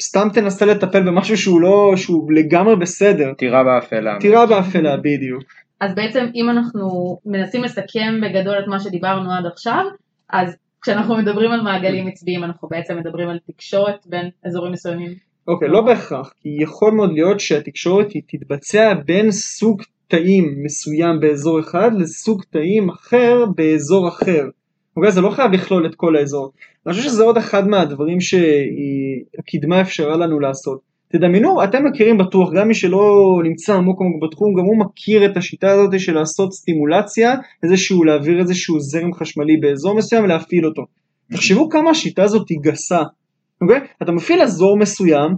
[0.03, 3.33] סתם תנסה לטפל במשהו שהוא לא, שהוא לגמרי בסדר.
[3.35, 4.17] טירה באפלה.
[4.21, 5.43] טירה באפלה, בדיוק.
[5.81, 9.85] אז בעצם אם אנחנו מנסים לסכם בגדול את מה שדיברנו עד עכשיו,
[10.31, 15.15] אז כשאנחנו מדברים על מעגלים עצביים אנחנו בעצם מדברים על תקשורת בין אזורים מסוימים.
[15.49, 21.21] אוקיי, okay, לא בהכרח, כי יכול מאוד להיות שהתקשורת היא תתבצע בין סוג תאים מסוים
[21.21, 24.45] באזור אחד לסוג תאים אחר באזור אחר.
[24.97, 26.53] אוקיי, זה לא חייב לכלול את כל האזור.
[26.87, 30.81] אני חושב שזה עוד אחד מהדברים שהקדמה אפשרה לנו לעשות.
[31.09, 33.15] תדמיינו, אתם מכירים בטוח, גם מי שלא
[33.45, 38.41] נמצא עמוק עמוק בתחום, גם הוא מכיר את השיטה הזאת של לעשות סטימולציה, איזשהו להעביר
[38.41, 40.83] איזשהו זרם חשמלי באזור מסוים ולהפעיל אותו.
[41.33, 43.03] תחשבו כמה השיטה הזאת היא גסה.
[43.61, 43.81] אוקיי?
[44.03, 45.31] אתה מפעיל אזור מסוים,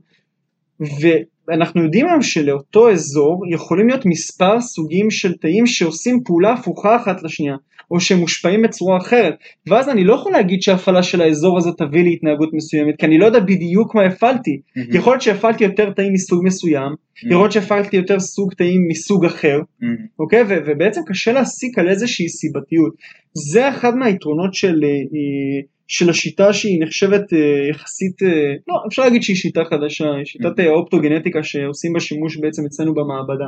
[1.00, 7.22] ואנחנו יודעים היום שלאותו אזור יכולים להיות מספר סוגים של תאים שעושים פעולה הפוכה אחת
[7.22, 7.56] לשנייה,
[7.90, 9.34] או שמושפעים בצורה אחרת,
[9.66, 13.18] ואז אני לא יכול להגיד שההפעלה של האזור הזה תביא לי התנהגות מסוימת, כי אני
[13.18, 14.60] לא יודע בדיוק מה הפעלתי.
[14.60, 14.96] Mm-hmm.
[14.96, 17.26] יכול להיות שהפעלתי יותר תאים מסוג מסוים, mm-hmm.
[17.26, 19.86] יכול להיות שהפעלתי יותר סוג תאים מסוג אחר, mm-hmm.
[20.18, 20.42] אוקיי?
[20.42, 22.94] ו- ובעצם קשה להסיק על איזושהי סיבתיות.
[23.32, 24.84] זה אחד מהיתרונות של...
[24.84, 30.60] אה, של השיטה שהיא נחשבת אה, יחסית, אה, לא אפשר להגיד שהיא שיטה חדשה, שיטת
[30.60, 33.46] אה, האופטוגנטיקה שעושים בה שימוש בעצם אצלנו במעבדה.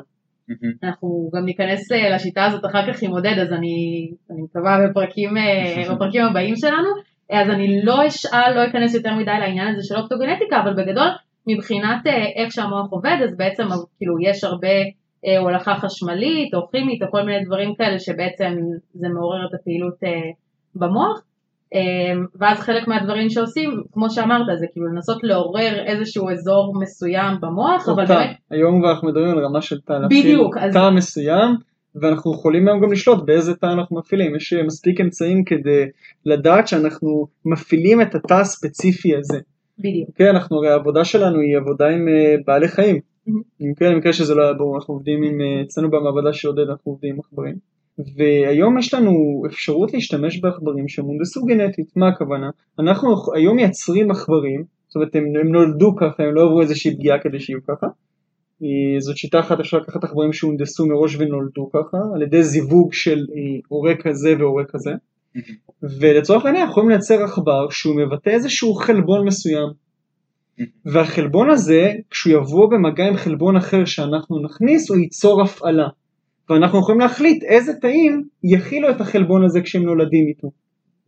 [0.82, 5.30] אנחנו גם ניכנס לשיטה הזאת אחר כך עם עודד אז אני, אני מקווה בפרקים,
[5.94, 6.88] בפרקים הבאים שלנו.
[7.32, 11.08] אז אני לא אשאל, לא אכנס יותר מדי לעניין הזה של אופטוגנטיקה אבל בגדול
[11.46, 13.62] מבחינת איך שהמוח עובד אז בעצם
[13.98, 14.68] כאילו יש הרבה
[15.40, 18.56] הולכה חשמלית או כימית או כל מיני דברים כאלה שבעצם
[18.94, 19.94] זה מעורר את הפעילות
[20.74, 21.20] במוח.
[21.20, 21.29] אמ,
[22.40, 28.06] ואז חלק מהדברים שעושים, כמו שאמרת, זה כאילו לנסות לעורר איזשהו אזור מסוים במוח, אבל
[28.06, 28.36] באמת...
[28.50, 30.72] היום אנחנו מדברים על רמה של תא, בדיוק, אז...
[30.72, 31.56] תא מסוים,
[31.94, 35.84] ואנחנו יכולים היום גם לשלוט באיזה תא אנחנו מפעילים, יש מספיק אמצעים כדי
[36.26, 39.38] לדעת שאנחנו מפעילים את התא הספציפי הזה.
[39.78, 40.10] בדיוק.
[40.14, 43.00] כן, אנחנו, הרי העבודה שלנו היא עבודה עם uh, בעלי חיים.
[43.60, 46.68] אם כן, במקרה שזה לא היה ברור, אנחנו עובדים עם, uh, אצלנו במעבדה של עודד
[46.68, 47.54] אנחנו עובדים עם עכברים.
[48.16, 52.50] והיום יש לנו אפשרות להשתמש בעכברים שמונדסו גנטית, מה הכוונה?
[52.78, 57.18] אנחנו היום מייצרים עכברים, זאת אומרת הם, הם נולדו ככה, הם לא עברו איזושהי פגיעה
[57.18, 57.86] כדי שיהיו ככה.
[58.62, 63.18] אה, זאת שיטה אחת, אפשר לקחת עכברים שהונדסו מראש ונולדו ככה, על ידי זיווג של
[63.18, 64.90] אה, הורה כזה והורה כזה.
[66.00, 69.68] ולצורך העניין יכולים לייצר עכבר שהוא מבטא איזשהו חלבון מסוים.
[70.84, 75.88] והחלבון הזה, כשהוא יבוא במגע עם חלבון אחר שאנחנו נכניס, הוא ייצור הפעלה.
[76.50, 80.50] ואנחנו יכולים להחליט איזה תאים יכילו את החלבון הזה כשהם נולדים איתו.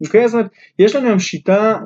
[0.06, 0.28] אוקיי?
[0.28, 1.78] זאת אומרת, יש לנו היום שיטה,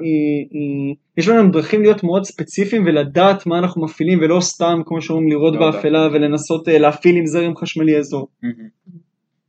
[1.16, 5.54] יש לנו דרכים להיות מאוד ספציפיים ולדעת מה אנחנו מפעילים ולא סתם, כמו שאומרים, לראות
[5.54, 8.28] לא באפלה ולנסות אה, להפעיל עם זרם חשמלי אזור.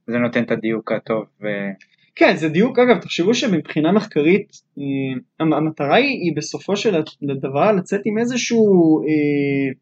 [0.07, 1.23] זה נותן את הדיוק הטוב.
[1.41, 1.45] ו...
[2.15, 4.51] כן, זה דיוק, אגב, תחשבו שמבחינה מחקרית,
[5.39, 6.95] המטרה היא בסופו של
[7.41, 9.01] דבר לצאת עם איזשהו...
[9.01, 9.73] אה,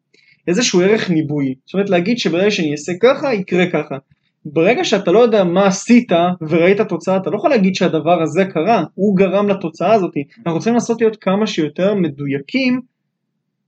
[0.48, 1.56] איזשהו ערך ניבוי.
[1.66, 3.96] זאת אומרת להגיד שברגע שאני אעשה ככה, יקרה ככה.
[4.46, 6.12] ברגע שאתה לא יודע מה עשית
[6.50, 10.14] וראית תוצאה, אתה לא יכול להגיד שהדבר הזה קרה, הוא גרם לתוצאה הזאת.
[10.38, 12.82] אנחנו רוצים לנסות להיות כמה שיותר מדויקים,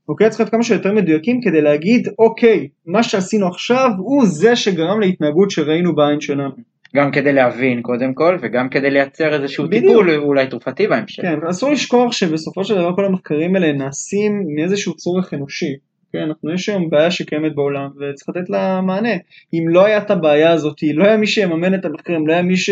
[0.09, 0.29] אוקיי?
[0.29, 5.51] צריך להיות כמה שיותר מדויקים כדי להגיד, אוקיי, מה שעשינו עכשיו הוא זה שגרם להתנהגות
[5.51, 6.51] שראינו בעין שלנו.
[6.95, 9.85] גם כדי להבין קודם כל, וגם כדי לייצר איזשהו בדיוק.
[9.85, 11.21] טיפול אולי תרופתי בהמשך.
[11.21, 15.75] כן, אסור לשכוח שבסופו של דבר כל המחקרים האלה נעשים מאיזשהו צורך אנושי.
[16.13, 19.13] כן, אנחנו יש היום בעיה שקיימת בעולם וצריך לתת לה מענה.
[19.53, 22.57] אם לא היה את הבעיה הזאת, לא היה מי שיממן את המחקרים, לא היה מי
[22.57, 22.69] ש...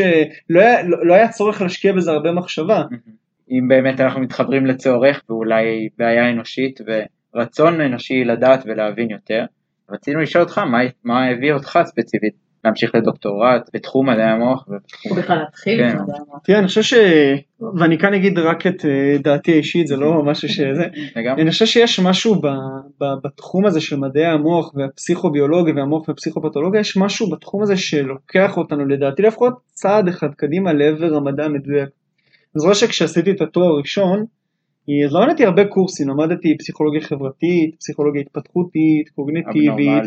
[0.50, 2.84] לא היה, לא, לא היה צורך להשקיע בזה הרבה מחשבה.
[3.52, 6.80] אם באמת אנחנו מתחברים לצורך ואולי בעיה אנושית
[7.36, 9.46] ורצון אנושי לדעת ולהבין יותר,
[9.90, 14.68] רצינו לשאול אותך מה, מה הביא אותך ספציפית להמשיך לדוקטורט בתחום מדעי המוח.
[15.18, 15.98] בכלל להתחיל כן.
[15.98, 16.40] עם מדעי המוח.
[16.44, 16.94] תראה, אני חושב ש...
[17.80, 20.88] ואני כאן אגיד רק את אה, דעתי האישית, זה לא משהו שזה.
[21.16, 21.42] לגמרי.
[21.42, 22.48] אני חושב שיש משהו ב,
[23.02, 28.86] ב, בתחום הזה של מדעי המוח והפסיכוביולוגיה והמוח ופסיכופתולוגיה, יש משהו בתחום הזה שלוקח אותנו
[28.86, 31.90] לדעתי לפחות צעד אחד קדימה לעבר המדע המדויק.
[32.56, 34.26] אני זוכר שכשעשיתי את התואר הראשון,
[35.06, 40.04] אז למדתי הרבה קורסים, למדתי פסיכולוגיה חברתית, פסיכולוגיה התפתחותית, קוגניטיבית.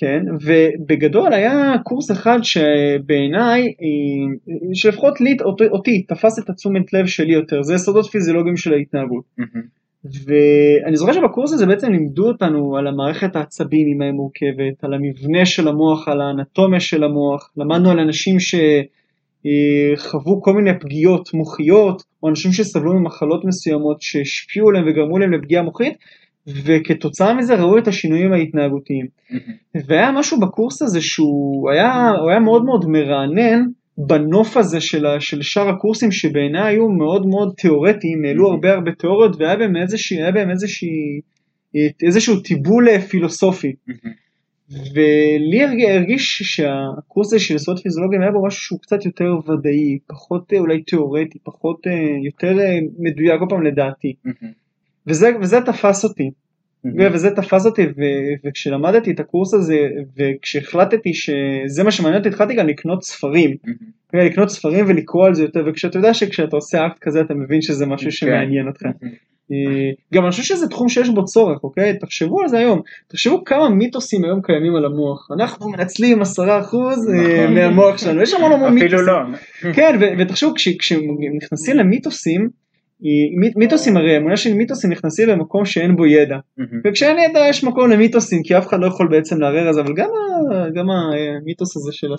[0.00, 7.06] כן, ובגדול היה קורס אחד שבעיניי, אה, שלפחות לי, אותי, אותי, תפס את התשומת לב
[7.06, 9.24] שלי יותר, זה יסודות פיזיולוגיים של ההתנהגות.
[9.38, 9.78] מהמם.
[10.04, 15.46] ואני זוכר שבקורס הזה בעצם לימדו אותנו על המערכת העצבים, ממה היא מורכבת, על המבנה
[15.46, 18.36] של המוח, על האנטומיה של המוח, למדנו על אנשים
[19.96, 25.62] שחוו כל מיני פגיעות מוחיות, או אנשים שסבלו ממחלות מסוימות שהשפיעו עליהם וגרמו להם לפגיעה
[25.62, 25.96] מוחית,
[26.64, 29.06] וכתוצאה מזה ראו את השינויים ההתנהגותיים.
[29.86, 33.62] והיה משהו בקורס הזה שהוא היה, הוא היה מאוד מאוד מרענן
[33.98, 38.92] בנוף הזה של, ה- של שאר הקורסים שבעיניי היו מאוד מאוד תיאורטיים, העלו הרבה הרבה
[38.92, 41.20] תיאוריות והיה בהם איזושהי, היה בהם איזושהי,
[42.02, 43.72] איזשהו טיבול אה, פילוסופי.
[44.94, 49.98] ולי הרג- הרגיש שהקורס הזה של יסוד פיזיולוגיה היה בו משהו שהוא קצת יותר ודאי,
[50.06, 51.92] פחות אה, אולי תיאורטי, פחות, אה,
[52.26, 52.58] יותר
[52.98, 54.14] מדויק, כל פעם לדעתי.
[55.08, 56.30] וזה, וזה תפס אותי.
[56.84, 57.14] מהמם.
[57.14, 62.66] וזה תפס אותי, ו- וכשלמדתי את הקורס הזה, וכשהחלטתי שזה מה שמעניין אותי, התחלתי גם
[62.66, 63.56] לקנות ספרים.
[63.64, 64.26] מהמם.
[64.26, 67.86] לקנות ספרים ולקרוא על זה יותר, וכשאתה יודע שכשאתה עושה אקט כזה אתה מבין שזה
[67.86, 68.10] משהו כן.
[68.10, 68.82] שמעניין אותך.
[69.52, 71.98] אה, גם אני חושב שזה תחום שיש בו צורך, אוקיי?
[71.98, 72.80] תחשבו על זה היום.
[73.08, 75.28] תחשבו כמה מיתוסים היום קיימים על המוח.
[75.38, 76.54] אנחנו מנצלים 10% אה,
[77.42, 77.54] נכון.
[77.54, 78.98] מהמוח שלנו, יש המון המון מיתוסים.
[78.98, 79.72] אפילו לא.
[79.72, 82.48] כן, ו- ותחשבו, כש- כשנכנסים למיתוסים, מי-
[83.56, 86.38] מיתוסים הרי, האמונה של מיתוסים נכנסים במקום שאין בו ידע.
[86.84, 89.94] וכשאין ידע יש מקום למיתוסים, כי אף אחד לא יכול בעצם לערער על זה, אבל
[89.94, 90.08] גם,
[90.74, 92.10] גם המיתוס הזה של 10%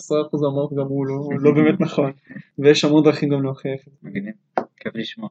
[0.47, 2.11] המוח גם הוא לא, לא באמת נכון.
[2.59, 4.09] ויש המון דרכים גם להוכיח את זה.
[4.09, 4.33] מגניב.
[4.77, 5.29] כיף לשמוע.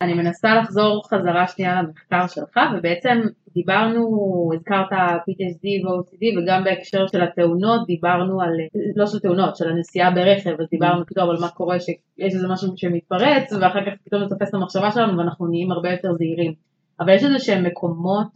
[0.00, 3.20] אני מנסה לחזור חזרה שנייה למחקר שלך, ובעצם
[3.54, 8.50] דיברנו, הזכרת PTSD ו-OCD, וגם בהקשר של התאונות דיברנו על,
[8.96, 12.72] לא של תאונות, של הנסיעה ברכב, אז דיברנו פתאום על מה קורה שיש איזה משהו
[12.76, 16.52] שמתפרץ, ואחר כך פתאום זה תופס את המחשבה שלנו ואנחנו נהיים הרבה יותר זהירים.
[17.00, 18.26] אבל יש איזה שהם מקומות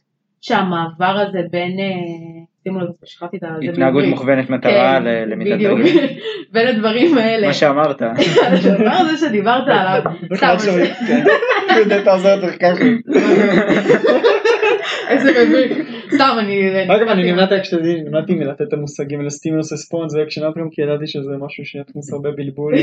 [0.40, 3.46] שהמעבר הזה בין, אה, שימו לב, שכחתי את ה...
[3.64, 4.04] זה התנהגות.
[4.04, 5.78] מוכוונת מטרה כן, ללמידת בדיוק.
[6.52, 7.46] בין הדברים האלה.
[7.46, 8.02] מה שאמרת.
[8.46, 10.02] הדבר הזה שדיברת עליו,
[10.34, 10.56] סתם,
[11.88, 12.04] כן.
[12.04, 12.84] תעזור יותר ככה.
[15.08, 15.78] איזה מביך.
[16.14, 16.84] סתם, אני...
[16.96, 21.30] אגב אני נמנעתי כשאני נמנעתי מלתת את המושגים האלה stimulus רספונס וכשנפלום כי ידעתי שזה
[21.40, 22.80] משהו שיכניס הרבה בלבול אה,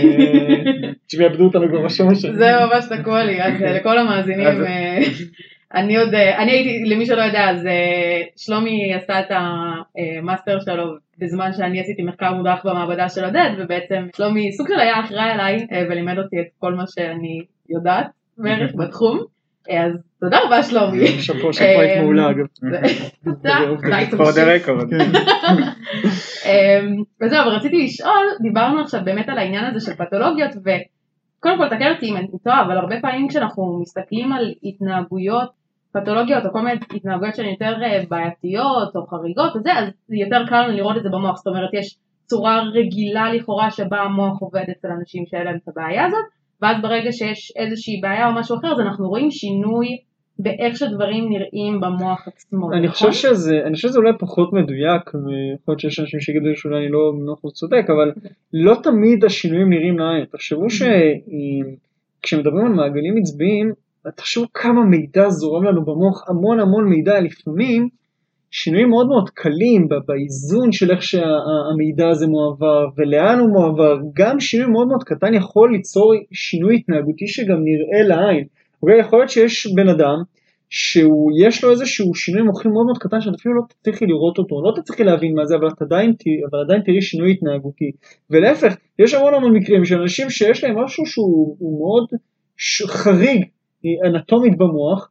[1.07, 2.17] שיאבדו אותנו כבר בשורש.
[2.25, 4.99] זה ממש תקוע לי, אז אה, לכל המאזינים, אז- אה,
[5.73, 10.59] אני עוד, אה, אני הייתי, למי שלא יודע, אז אה, שלומי עשה את ה master
[10.60, 15.29] שלו בזמן שאני עשיתי מחקר מודרך במעבדה של עודד, ובעצם שלומי סוג של היה אחראי
[15.29, 19.19] עליי אה, ולימד אותי את כל מה שאני יודעת בערך בתחום,
[19.69, 21.08] אה, אז תודה רבה שלומי.
[21.25, 22.45] שאפו אה, מעולה אגב.
[23.23, 23.58] תודה,
[27.21, 32.10] וזהו, רציתי לשאול, דיברנו עכשיו באמת על העניין הזה של פתולוגיות, וקודם כל תקן אותי
[32.10, 35.58] אם אני טועה, אבל הרבה פעמים כשאנחנו מסתכלים על התנהגויות
[35.93, 40.62] פתולוגיות או כל מיני התנהגויות שהן יותר אה, בעייתיות או חריגות וזה, אז יותר קל
[40.62, 44.88] לנו לראות את זה במוח, זאת אומרת יש צורה רגילה לכאורה שבה המוח עובד אצל
[44.99, 46.25] אנשים שאין להם את הבעיה הזאת,
[46.62, 49.97] ואז ברגע שיש איזושהי בעיה או משהו אחר, אז אנחנו רואים שינוי
[50.39, 52.71] באיך שדברים נראים במוח עצמו.
[52.73, 53.10] אני נכון?
[53.12, 56.91] חושב שזה, אני חושב שזה אולי פחות מדויק, ויכול להיות שיש אנשים שיגידו שאולי אני
[56.91, 58.12] לא מאה אחוז צודק, אבל
[58.54, 60.25] לא תמיד השינויים נראים לעין.
[60.25, 60.65] תחשבו
[62.19, 63.73] שכשמדברים על מעגלים עצביים,
[64.15, 67.89] תחשבו כמה מידע זורם לנו במוח, המון המון מידע, לפעמים
[68.51, 74.67] שינויים מאוד מאוד קלים באיזון של איך שהמידע הזה מועבר ולאן הוא מועבר, גם שינוי
[74.71, 78.43] מאוד מאוד קטן יכול ליצור שינוי התנהגותי שגם נראה לעין.
[78.83, 80.17] אוקיי, יכול להיות שיש בן אדם
[80.69, 84.81] שיש לו איזשהו שינוי מוחי מאוד מאוד קטן שאת אפילו לא תצליחי לראות אותו, לא
[84.81, 86.13] תצליחי להבין מה זה, אבל עדיין,
[86.51, 87.91] אבל עדיין תראי שינוי התנהגותי.
[88.29, 92.07] ולהפך, יש המון המון מקרים של אנשים שיש להם משהו שהוא הוא מאוד
[92.57, 93.45] ש- חריג
[94.05, 95.09] אנטומית במוח,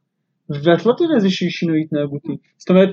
[0.49, 2.37] ואת לא תראה איזשהו שינוי התנהגותי.
[2.57, 2.89] זאת אומרת,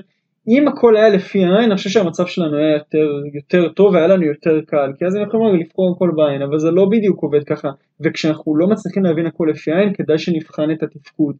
[0.47, 4.23] אם הכל היה לפי העין, אני חושב שהמצב שלנו היה יותר, יותר טוב והיה לנו
[4.23, 7.69] יותר קל, כי אז יכולים רגע לבחור הכל בעין, אבל זה לא בדיוק עובד ככה,
[7.99, 11.35] וכשאנחנו לא מצליחים להבין הכל לפי העין, כדאי שנבחן את התפקוד.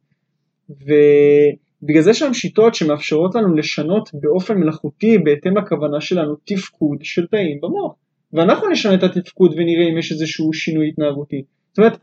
[0.69, 7.27] ובגלל זה יש לנו שיטות שמאפשרות לנו לשנות באופן מלאכותי, בהתאם לכוונה שלנו, תפקוד של
[7.27, 7.93] תאים במוח.
[8.33, 11.43] ואנחנו נשנה את התפקוד ונראה אם יש איזשהו שינוי התנהגותי.
[11.69, 11.97] זאת אומרת,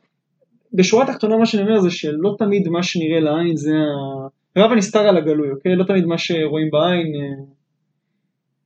[0.75, 4.29] בשורה התחתונה מה שאני אומר זה שלא תמיד מה שנראה לעין זה ה...
[4.59, 5.77] רב הנסתר על הגלוי, אוקיי?
[5.77, 7.45] לא תמיד מה שרואים בעין אה,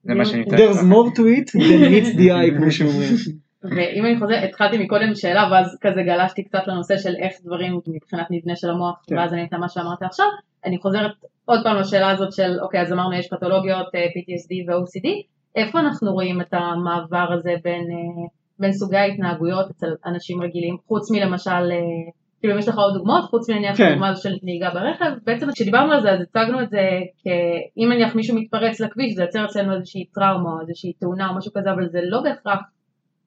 [0.03, 0.59] זה מה שנקרא.
[0.59, 3.14] There's more to it than meets the eye כמו שאומרים.
[3.62, 8.27] ואם אני חוזרת, התחלתי מקודם שאלה ואז כזה גלשתי קצת לנושא של איך דברים מבחינת
[8.31, 9.16] מבנה של המוח כן.
[9.16, 10.27] ואז אני אתן מה שאמרת עכשיו,
[10.64, 11.11] אני חוזרת
[11.44, 15.09] עוד פעם לשאלה הזאת של אוקיי אז אמרנו יש פתולוגיות אה, PTSD ו-OCD,
[15.57, 18.27] איפה אנחנו רואים את המעבר הזה בין, אה,
[18.59, 23.25] בין סוגי ההתנהגויות אצל אנשים רגילים, חוץ מלמשל, אה, כאילו אם יש לך עוד דוגמאות,
[23.25, 23.87] חוץ מנניח כן.
[23.87, 28.14] הדוגמה הזו של נהיגה ברכב, בעצם כשדיברנו על זה אז הצגנו את זה כאם נניח
[28.14, 31.88] מישהו מתפרץ לכביש זה יוצר אצלנו איזושהי טראומה או איזושהי תאונה או משהו כזה, אבל
[31.88, 32.61] זה לא בהכרח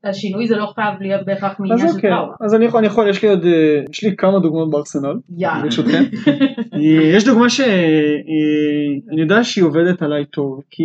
[0.03, 2.33] השינוי זה לא חייב להיות בהכרח מעניין של אוקיי, טראומה.
[2.41, 5.13] אז אני יכול, אני יכול, יש לי עוד, אה, יש לי כמה דוגמאות בארסנל.
[5.63, 6.03] ברשותכם.
[6.73, 6.79] אה,
[7.15, 10.83] יש דוגמה שאני יודע שהיא עובדת עליי טוב, כי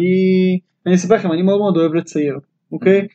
[0.87, 2.39] אני אספר לכם, אני מאוד מאוד אוהב לצייר,
[2.73, 3.07] אוקיי?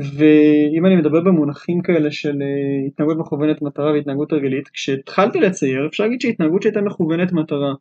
[0.00, 6.04] ואם אני מדבר במונחים כאלה של אה, התנהגות מכוונת מטרה והתנהגות הרגלית, כשהתחלתי לצייר אפשר
[6.04, 7.74] להגיד שהתנהגות שהייתה מכוונת מטרה.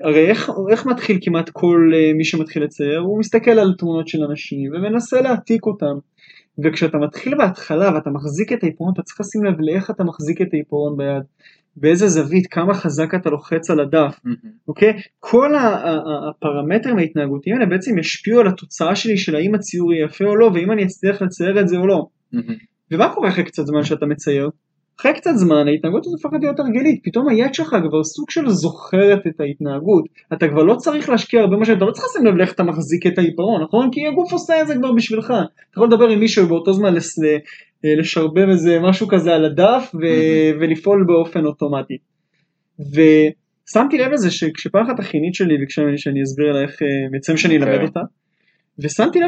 [0.00, 2.98] הרי איך, איך מתחיל כמעט כל אה, מי שמתחיל לצייר?
[2.98, 5.98] הוא מסתכל על תמונות של אנשים ומנסה להעתיק אותם.
[6.64, 10.48] וכשאתה מתחיל בהתחלה ואתה מחזיק את העיפרון, אתה צריך לשים לב לאיך אתה מחזיק את
[10.52, 11.22] העיפרון ביד,
[11.76, 14.20] באיזה זווית, כמה חזק אתה לוחץ על הדף.
[14.68, 14.92] אוקיי?
[15.20, 15.54] כל
[16.30, 20.50] הפרמטרים ההתנהגותיים האלה בעצם ישפיעו על התוצאה שלי של האם הציור יהיה יפה או לא,
[20.54, 22.06] ואם אני אצליח לצייר את זה או לא.
[22.90, 24.50] ומה קורה אחרי קצת זמן שאתה מצייר?
[25.00, 29.26] אחרי קצת זמן ההתנהגות הזאת הופכת להיות הרגלית, פתאום היד שלך כבר סוג של זוכרת
[29.26, 32.52] את ההתנהגות, אתה כבר לא צריך להשקיע הרבה משהו, אתה לא צריך לשים לב לאיך
[32.52, 33.88] אתה מחזיק את העיפרון, נכון?
[33.92, 37.18] כי הגוף עושה את זה כבר בשבילך, אתה יכול לדבר עם מישהו באותו זמן לס...
[37.84, 40.06] לשרבב איזה משהו כזה על הדף ו...
[40.60, 41.98] ולפעול באופן אוטומטי.
[42.78, 47.36] ושמתי לב לזה שכשפעם אחת החינית שלי ביקשה ממני שאני אסביר לה איך, אה, בעצם
[47.36, 47.86] שאני אלמד אוקיי.
[47.86, 48.00] אותה,
[48.82, 49.26] ושמתי לב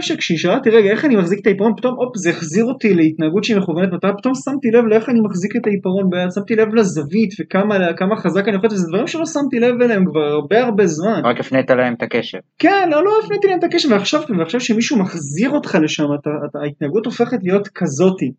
[0.49, 1.73] אותי רגע איך אני מחזיק את העיפרון?
[1.77, 5.57] פתאום הופ זה החזיר אותי להתנהגות שהיא מכוונת מטרה פתאום שמתי לב לאיך אני מחזיק
[5.57, 9.61] את העיפרון ביד שמתי לב לזווית וכמה כמה חזק אני לוחץ וזה דברים שלא שמתי
[9.61, 11.21] לב אליהם כבר הרבה הרבה זמן.
[11.25, 12.39] רק הפנית להם את הקשר.
[12.59, 16.59] כן לא לא הפניתי להם את הקשר ועכשיו ועכשיו שמישהו מחזיר אותך לשם אתה, אתה,
[16.59, 18.33] ההתנהגות הופכת להיות כזאתי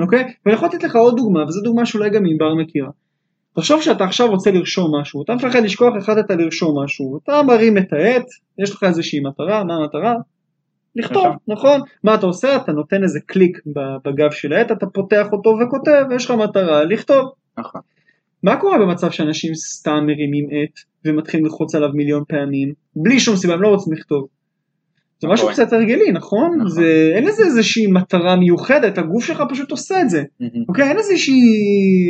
[0.00, 0.24] אוקיי?
[0.46, 2.90] ואני יכול לתת לך עוד דוגמה וזו דוגמה שאולי גם ענבר מכירה.
[3.56, 7.92] תחשוב שאתה עכשיו רוצה לרשום משהו אתה מפחד לשכוח החלטת לרשום משהו אתה מרים את
[7.92, 8.26] העט
[8.62, 10.14] יש לך איזושהי מטרה מה המטרה
[10.96, 11.38] לכתוב, נכון.
[11.48, 11.80] נכון?
[12.04, 12.56] מה אתה עושה?
[12.56, 13.60] אתה נותן איזה קליק
[14.04, 17.32] בגב של העט, אתה פותח אותו וכותב, ויש לך מטרה לכתוב.
[17.58, 17.80] נכון.
[18.42, 23.54] מה קורה במצב שאנשים סתם מרימים עט ומתחילים ללחוץ עליו מיליון פעמים, בלי שום סיבה,
[23.54, 24.26] הם לא רוצים לכתוב.
[25.20, 25.64] זה משהו נכון.
[25.64, 26.56] קצת הרגלי, נכון?
[26.56, 26.68] נכון.
[26.68, 30.22] זה, אין לזה איזושהי מטרה מיוחדת, הגוף שלך פשוט עושה את זה.
[30.68, 30.88] אוקיי?
[30.88, 31.42] אין איזושהי,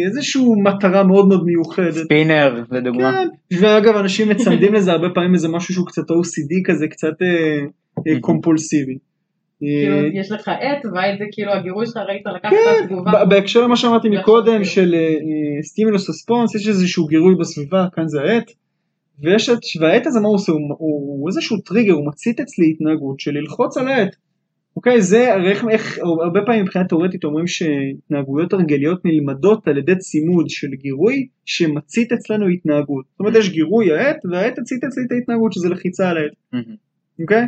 [0.07, 2.05] איזושהי מטרה מאוד מאוד מיוחדת.
[2.05, 3.12] ספינר לדוגמה.
[3.51, 7.59] כן, ואגב אנשים מצמדים לזה הרבה פעמים איזה משהו שהוא קצת OCD כזה, קצת אה,
[8.09, 8.99] אה, קומפולסיבי.
[9.59, 13.25] כאילו אה, יש לך עט והעט זה כאילו הגירוי שלך ראית לקחת כן, את התגובה.
[13.25, 14.64] בהקשר למה שאמרתי מקודם כאילו.
[14.64, 14.95] של
[15.62, 18.51] סטימולוס רספונס יש איזשהו גירוי בסביבה כאן זה העט
[19.22, 22.70] ויש את והעט הזה מה הוא עושה הוא, הוא, הוא איזשהו טריגר הוא מצית אצלי
[22.70, 24.16] התנהגות של ללחוץ על העט.
[24.77, 30.50] אוקיי זה איך, איך הרבה פעמים מבחינה תאורטית אומרים שהתנהגויות הרגליות נלמדות על ידי צימוד
[30.50, 33.05] של גירוי שמצית אצלנו התנהגות.
[33.11, 36.64] זאת אומרת יש גירוי העט והעט הצית אצלי את ההתנהגות שזה לחיצה על העט.
[37.20, 37.46] אוקיי?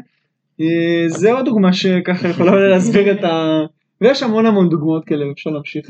[0.61, 3.61] אה, זה עוד דוגמה שככה יכולה להסביר את ה...
[4.01, 5.87] ויש המון המון דוגמאות כאלה, אפשר להמשיך.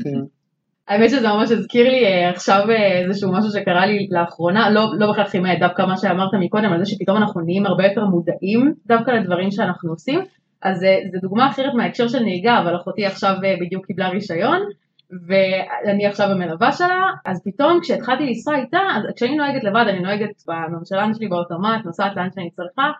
[0.87, 5.13] האמת שזה ממש הזכיר לי אה, עכשיו אה, איזשהו משהו שקרה לי לאחרונה, לא, לא
[5.33, 9.11] עם העט, דווקא מה שאמרת מקודם, על זה שפתאום אנחנו נהיים הרבה יותר מודעים דווקא
[9.11, 10.19] לדברים שאנחנו עושים,
[10.61, 14.61] אז אה, זו דוגמה אחרת מההקשר של נהיגה, אבל אחותי עכשיו בדיוק קיבלה רישיון,
[15.27, 20.43] ואני עכשיו המלווה שלה, אז פתאום כשהתחלתי לנסוע איתה, אז כשאני נוהגת לבד, אני נוהגת
[20.47, 22.91] בממשלן שלי באוטומט, נוסעת לאן שאני צריכה,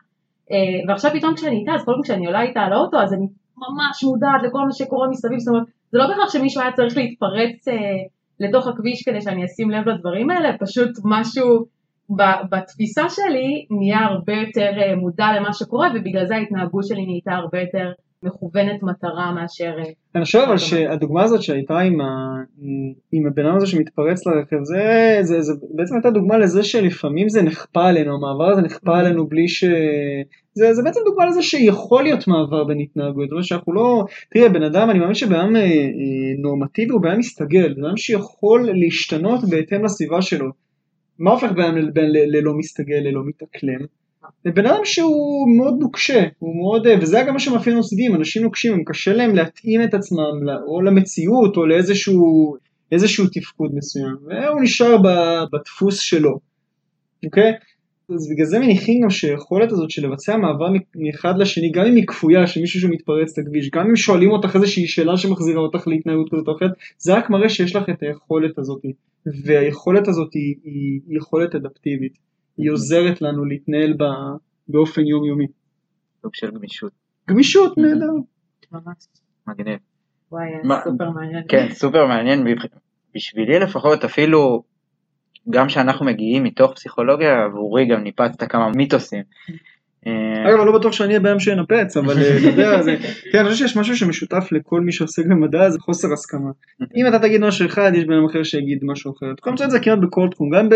[0.88, 4.04] ועכשיו פתאום כשאני איתה, אז כל פעם כשאני עולה איתה על האוטו, אז אני ממש
[4.04, 7.74] מודעת לכל מה שקורה מסביב, זאת אומרת, זה לא בהכרח שמישהו היה צריך להתפרץ אה,
[8.40, 11.66] לתוך הכביש כדי שאני אשים לב לדברים האלה, פשוט משהו
[12.10, 17.32] ב- בתפיסה שלי נהיה הרבה יותר אה, מודע למה שקורה, ובגלל זה ההתנהגות שלי נהייתה
[17.32, 17.92] הרבה יותר
[18.24, 19.74] מכוונת מטרה מאשר...
[19.80, 22.06] אה, אני חושב אבל שהדוגמה הזאת שהייתה עם, ה...
[23.12, 27.42] עם הבן אדם הזה שמתפרץ לרכב, זה, זה, זה בעצם הייתה דוגמה לזה שלפעמים זה
[27.42, 29.64] נכפה עלינו, המעבר הזה נכפה עלינו בלי ש...
[30.58, 34.06] זה, זה בעצם דוגמה לזה שיכול להיות מעבר בין התנהגויות, זאת אומרת שאנחנו לא...
[34.34, 35.68] תראה, בן אדם, אני מאמין שבן אדם אה, אה,
[36.38, 40.52] נורמטיבי הוא בן אדם מסתגל, בן אדם שיכול להשתנות בהתאם לסביבה שלו.
[41.20, 43.80] מה הופך בן אדם ללא מסתגל, ללא מתאקלם?
[44.46, 48.84] בן אדם שהוא מאוד נוקשה, הוא מאוד, וזה גם מה שמאפיין OCD, אנשים נוקשים, הם
[48.86, 52.56] קשה להם להתאים את עצמם או למציאות או לאיזשהו
[52.92, 54.98] איזשהו תפקוד מסוים, והוא נשאר
[55.54, 56.40] בדפוס שלו,
[57.26, 57.54] אוקיי?
[58.16, 62.08] אז בגלל זה מניחים גם שהיכולת הזאת של לבצע מעבר מאחד לשני, גם אם היא
[62.08, 66.56] כפויה, שמישהו שמתפרץ לכביש, גם אם שואלים אותך איזושהי שאלה שמחזירה אותך להתנהגות כזאת או
[66.58, 68.82] אחרת, זה רק מראה שיש לך את היכולת הזאת,
[69.46, 72.18] והיכולת הזאת היא, היא יכולת אדפטיבית,
[72.58, 74.04] היא עוזרת לנו להתנהל ב,
[74.68, 75.48] באופן יומיומי.
[76.22, 76.92] סוג של גמישות.
[77.30, 78.12] גמישות נהדר.
[78.72, 79.08] ממש.
[79.48, 79.80] מגניב.
[80.32, 80.50] וואי,
[80.84, 81.44] סופר מעניין.
[81.50, 82.48] כן, סופר מעניין.
[83.16, 84.64] בשבילי לפחות, אפילו
[85.50, 89.24] גם שאנחנו מגיעים מתוך פסיכולוגיה, עבורי גם ניפצת כמה מיתוסים.
[90.08, 92.96] אה, אגב, אני לא בטוח שאני בהם שינפץ, אבל אה, אתה יודע, זה...
[93.32, 96.50] כן, אני חושב שיש משהו שמשותף לכל מי שעוסק במדע, זה חוסר הסכמה.
[96.96, 99.26] אם אתה תגיד משהו אחד, יש בן אדם אחר שיגיד משהו אחר.
[99.32, 100.70] אתה יכול למצוא את זה כמעט בכל תחום, גם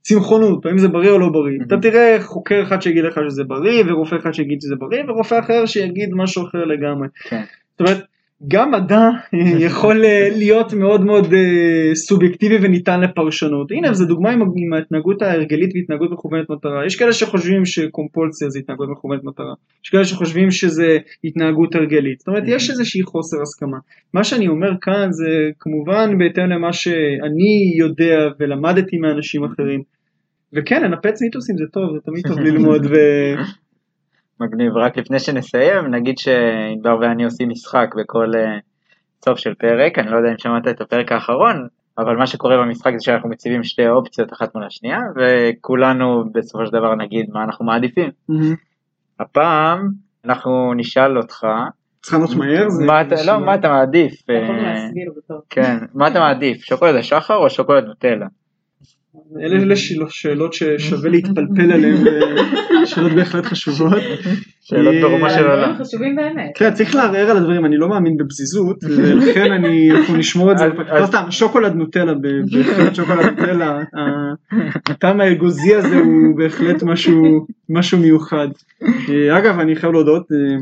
[0.00, 1.58] בצמחונות, האם זה בריא או לא בריא.
[1.66, 5.66] אתה תראה חוקר אחד שיגיד לך שזה בריא, ורופא אחד שיגיד שזה בריא, ורופא אחר
[5.66, 7.08] שיגיד משהו אחר לגמרי.
[7.22, 7.42] כן.
[7.70, 8.04] זאת אומרת,
[8.48, 9.08] גם מדע
[9.66, 13.70] יכול אה, להיות מאוד מאוד אה, סובייקטיבי וניתן לפרשנות.
[13.70, 16.86] הנה, זו דוגמה עם, עם ההתנהגות ההרגלית והתנהגות מכוונת מטרה.
[16.86, 19.54] יש כאלה שחושבים שקומפולציה זה התנהגות מכוונת מטרה.
[19.84, 22.18] יש כאלה שחושבים שזה התנהגות הרגלית.
[22.18, 23.78] זאת אומרת, יש איזושהי חוסר הסכמה.
[24.14, 29.82] מה שאני אומר כאן זה כמובן בהתאם למה שאני יודע ולמדתי מאנשים אחרים.
[30.52, 32.94] וכן, לנפץ מיתוסים זה טוב, זה תמיד טוב ללמוד ו...
[34.42, 34.76] מגניב.
[34.76, 38.58] רק לפני שנסיים, נגיד שענבר ואני עושים משחק בכל אה,
[39.24, 41.66] סוף של פרק, אני לא יודע אם שמעת את הפרק האחרון,
[41.98, 46.72] אבל מה שקורה במשחק זה שאנחנו מציבים שתי אופציות אחת מול השנייה, וכולנו בסופו של
[46.72, 48.10] דבר נגיד מה אנחנו מעדיפים.
[49.20, 49.88] הפעם
[50.24, 51.46] אנחנו נשאל אותך,
[52.02, 52.66] צריך לענות מהר?
[53.26, 54.30] לא, מה אתה מעדיף?
[54.30, 54.34] אה.
[55.50, 56.62] כן, מה אתה מעדיף?
[56.64, 58.26] שוקולד השחר או שוקולד נוטלה?
[59.40, 59.76] אלה אלה
[60.08, 61.96] שאלות- ששווה להתפלפל עליהן,
[62.84, 63.92] שאלות בהחלט חשובות.
[64.60, 65.74] שאלות אה, ברומו של עולם.
[65.80, 66.50] חשובים באמת.
[66.54, 70.64] תראה, צריך לערער על הדברים, אני לא מאמין בפזיזות, ולכן אני, אנחנו נשמור את זה,
[71.00, 72.12] לא סתם, שוקולד נוטלה,
[72.52, 73.80] בהחלט שוקולד נוטלה,
[74.86, 78.48] הטעם האגוזי הזה הוא בהחלט משהו משהו מיוחד.
[78.82, 80.54] אה, אגב, אני חייב להודות, אה,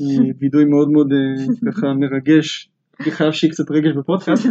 [0.00, 2.68] אה, וידוי מאוד מאוד אה, ככה מרגש,
[3.00, 4.46] אני חייב שיהיה קצת רגש בפודקאסט,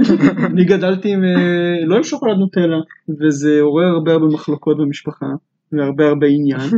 [0.46, 2.78] אני גדלתי עם, אה, לא עם שוקולד נוטלה,
[3.20, 5.26] וזה עורר הרבה הרבה מחלוקות במשפחה,
[5.72, 6.70] והרבה הרבה עניין.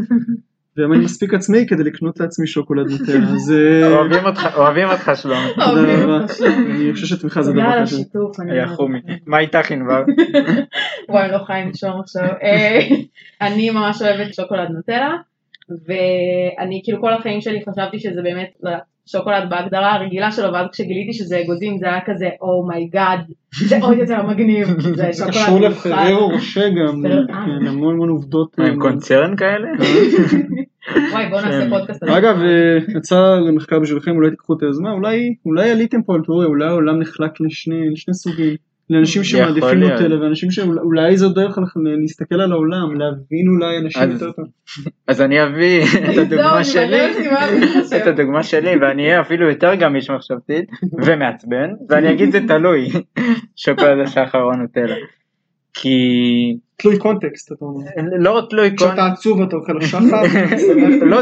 [0.77, 5.11] והיום אני מספיק עצמאי כדי לקנות לעצמי שוקולד נוטלה, אז אה, אוהבים אותך, אוהבים אותך
[5.15, 5.43] שלום.
[5.55, 6.25] תודה רבה.
[6.65, 7.99] אני חושב שתמיכה זה דבר חשוב.
[7.99, 8.39] השיתוף.
[8.39, 8.99] אני היה חומי.
[9.25, 10.03] מה איתך ענבר?
[11.09, 12.27] וואי, לא חיים לנשום עכשיו.
[12.43, 12.79] אה,
[13.41, 15.15] אני ממש אוהבת שוקולד נוטלה,
[15.69, 18.71] ואני כאילו כל החיים שלי חשבתי שזה באמת לא
[19.07, 23.19] שוקולד בהגדרה הרגילה שלו, ואז כשגיליתי שזה אגוזים זה היה כזה, oh my god,
[23.67, 25.89] זה עוד יותר מגניב, זה זה שוקולד קשור מיוחד.
[25.89, 28.59] לפררו רושה גם, כן, המון המון עובדות.
[28.59, 29.67] מה, עם קונצרן כאלה?
[31.11, 31.69] וואי, בוא נעשה כן.
[31.69, 32.03] פודקאסט.
[32.03, 36.47] אגב, אה, יצא למחקר בשבילכם, אולי תיקחו את היוזמה, אולי אולי עליתם פה על תיאוריה,
[36.47, 38.55] אולי העולם נחלק לשני לשני סוגים.
[38.89, 40.01] לאנשים שמעדיפים להיות.
[40.01, 41.57] נוטלה ואנשים שאולי זו דרך
[42.01, 44.45] להסתכל על העולם, להבין אולי אנשים אז- יותר טוב.
[45.07, 45.83] אז אני אביא
[46.13, 47.01] את הדוגמה אני שלי.
[48.01, 50.69] את הדוגמה שלי, ואני אהיה אפילו יותר גמיש מחשבתית
[51.05, 52.87] ומעצבן, ואני אגיד זה תלוי,
[53.65, 54.95] שוקולד השחר או נוטלה.
[55.73, 55.97] כי
[56.77, 57.81] תלוי קונטקסט, אתה אומר.
[58.19, 58.85] לא תלוי כל...
[58.85, 60.21] כשאתה עצוב אתה אוכל השחר,
[61.01, 61.21] לא,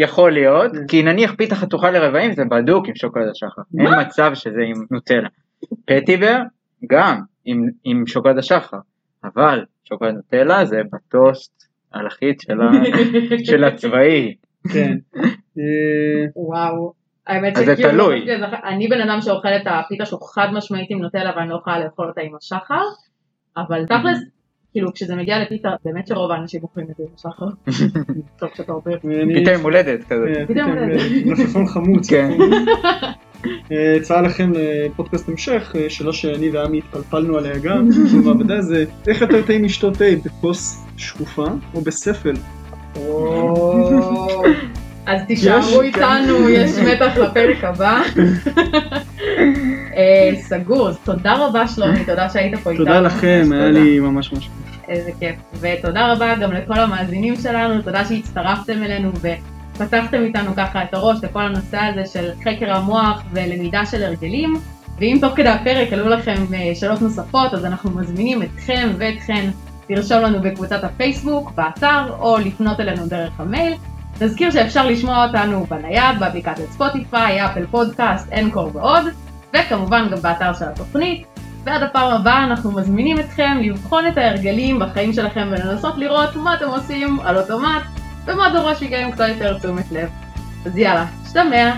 [0.00, 4.60] יכול להיות, כי נניח פיתה חתוכה לרבעים זה בדוק עם שוקולד השחר, אין מצב שזה
[4.66, 5.28] עם נוטלה.
[5.84, 6.36] פטיבר
[6.90, 8.76] גם עם, עם שוקולד השחר,
[9.24, 11.52] אבל שוקולד נוטלה זה בטוסט
[11.94, 12.70] הלחית של, ה,
[13.50, 14.34] של הצבאי.
[14.72, 14.96] כן.
[15.58, 15.62] אה,
[16.36, 16.92] וואו.
[17.26, 18.26] האמת אז זה שכאילו, תלוי.
[18.64, 22.08] אני בן אדם שאוכל את הפיתה שלו חד משמעית עם נוטלה ואני לא יכולה לאכול
[22.08, 22.82] אותה עם השחר,
[23.56, 24.18] אבל תכלס,
[24.72, 27.46] כאילו כשזה מגיע לפיתה, באמת שרוב האנשים אוכלים את זה עם השחר.
[28.40, 28.72] טוב שאתה.
[29.04, 30.32] אני- פיתה עם הולדת כזה.
[30.48, 32.08] פתאום פתאום, זה- אה, מלפפון חמוץ.
[33.68, 33.74] כן.
[33.74, 39.20] אה, הצעה לכם לפודקאסט המשך, אה, שאלה שאני ועמי התפלפלנו עליה גם, במעבדה זה איך
[39.20, 42.34] יותר טעים לשתות תה, בכוס שקופה או בספל?
[45.06, 45.94] אז תישארו יש.
[45.94, 48.02] איתנו, יש מתח לפרק הבא.
[49.96, 52.84] אה, סגור, אז תודה רבה שלומי, תודה שהיית פה איתנו.
[52.84, 53.70] תודה לכם, היה.
[53.70, 54.48] לי ממש ממש.
[54.88, 55.36] איזה כיף.
[55.60, 59.12] ותודה רבה גם לכל המאזינים שלנו, תודה שהצטרפתם אלינו
[59.80, 64.54] ופתחתם איתנו ככה את הראש לכל הנושא הזה של חקר המוח ולמידה של הרגלים.
[64.98, 69.50] ואם תוך כדי הפרק עלו לכם אה, שאלות נוספות, אז אנחנו מזמינים אתכם ואתכן
[69.90, 73.74] לרשום לנו בקבוצת הפייסבוק, באתר, או לפנות אלינו דרך המייל.
[74.20, 79.04] נזכיר שאפשר לשמוע אותנו בנייד, באפליקציית ספוטיפיי, אפל פודקאסט, אנקור ועוד,
[79.54, 81.26] וכמובן גם באתר של התוכנית.
[81.64, 86.68] ועד הפעם הבאה אנחנו מזמינים אתכם לבחון את ההרגלים בחיים שלכם ולנסות לראות מה אתם
[86.68, 87.82] עושים על אוטומט
[88.26, 90.08] ומה דורש מכם קצת יותר תשומת לב.
[90.66, 91.76] אז יאללה, שתמע.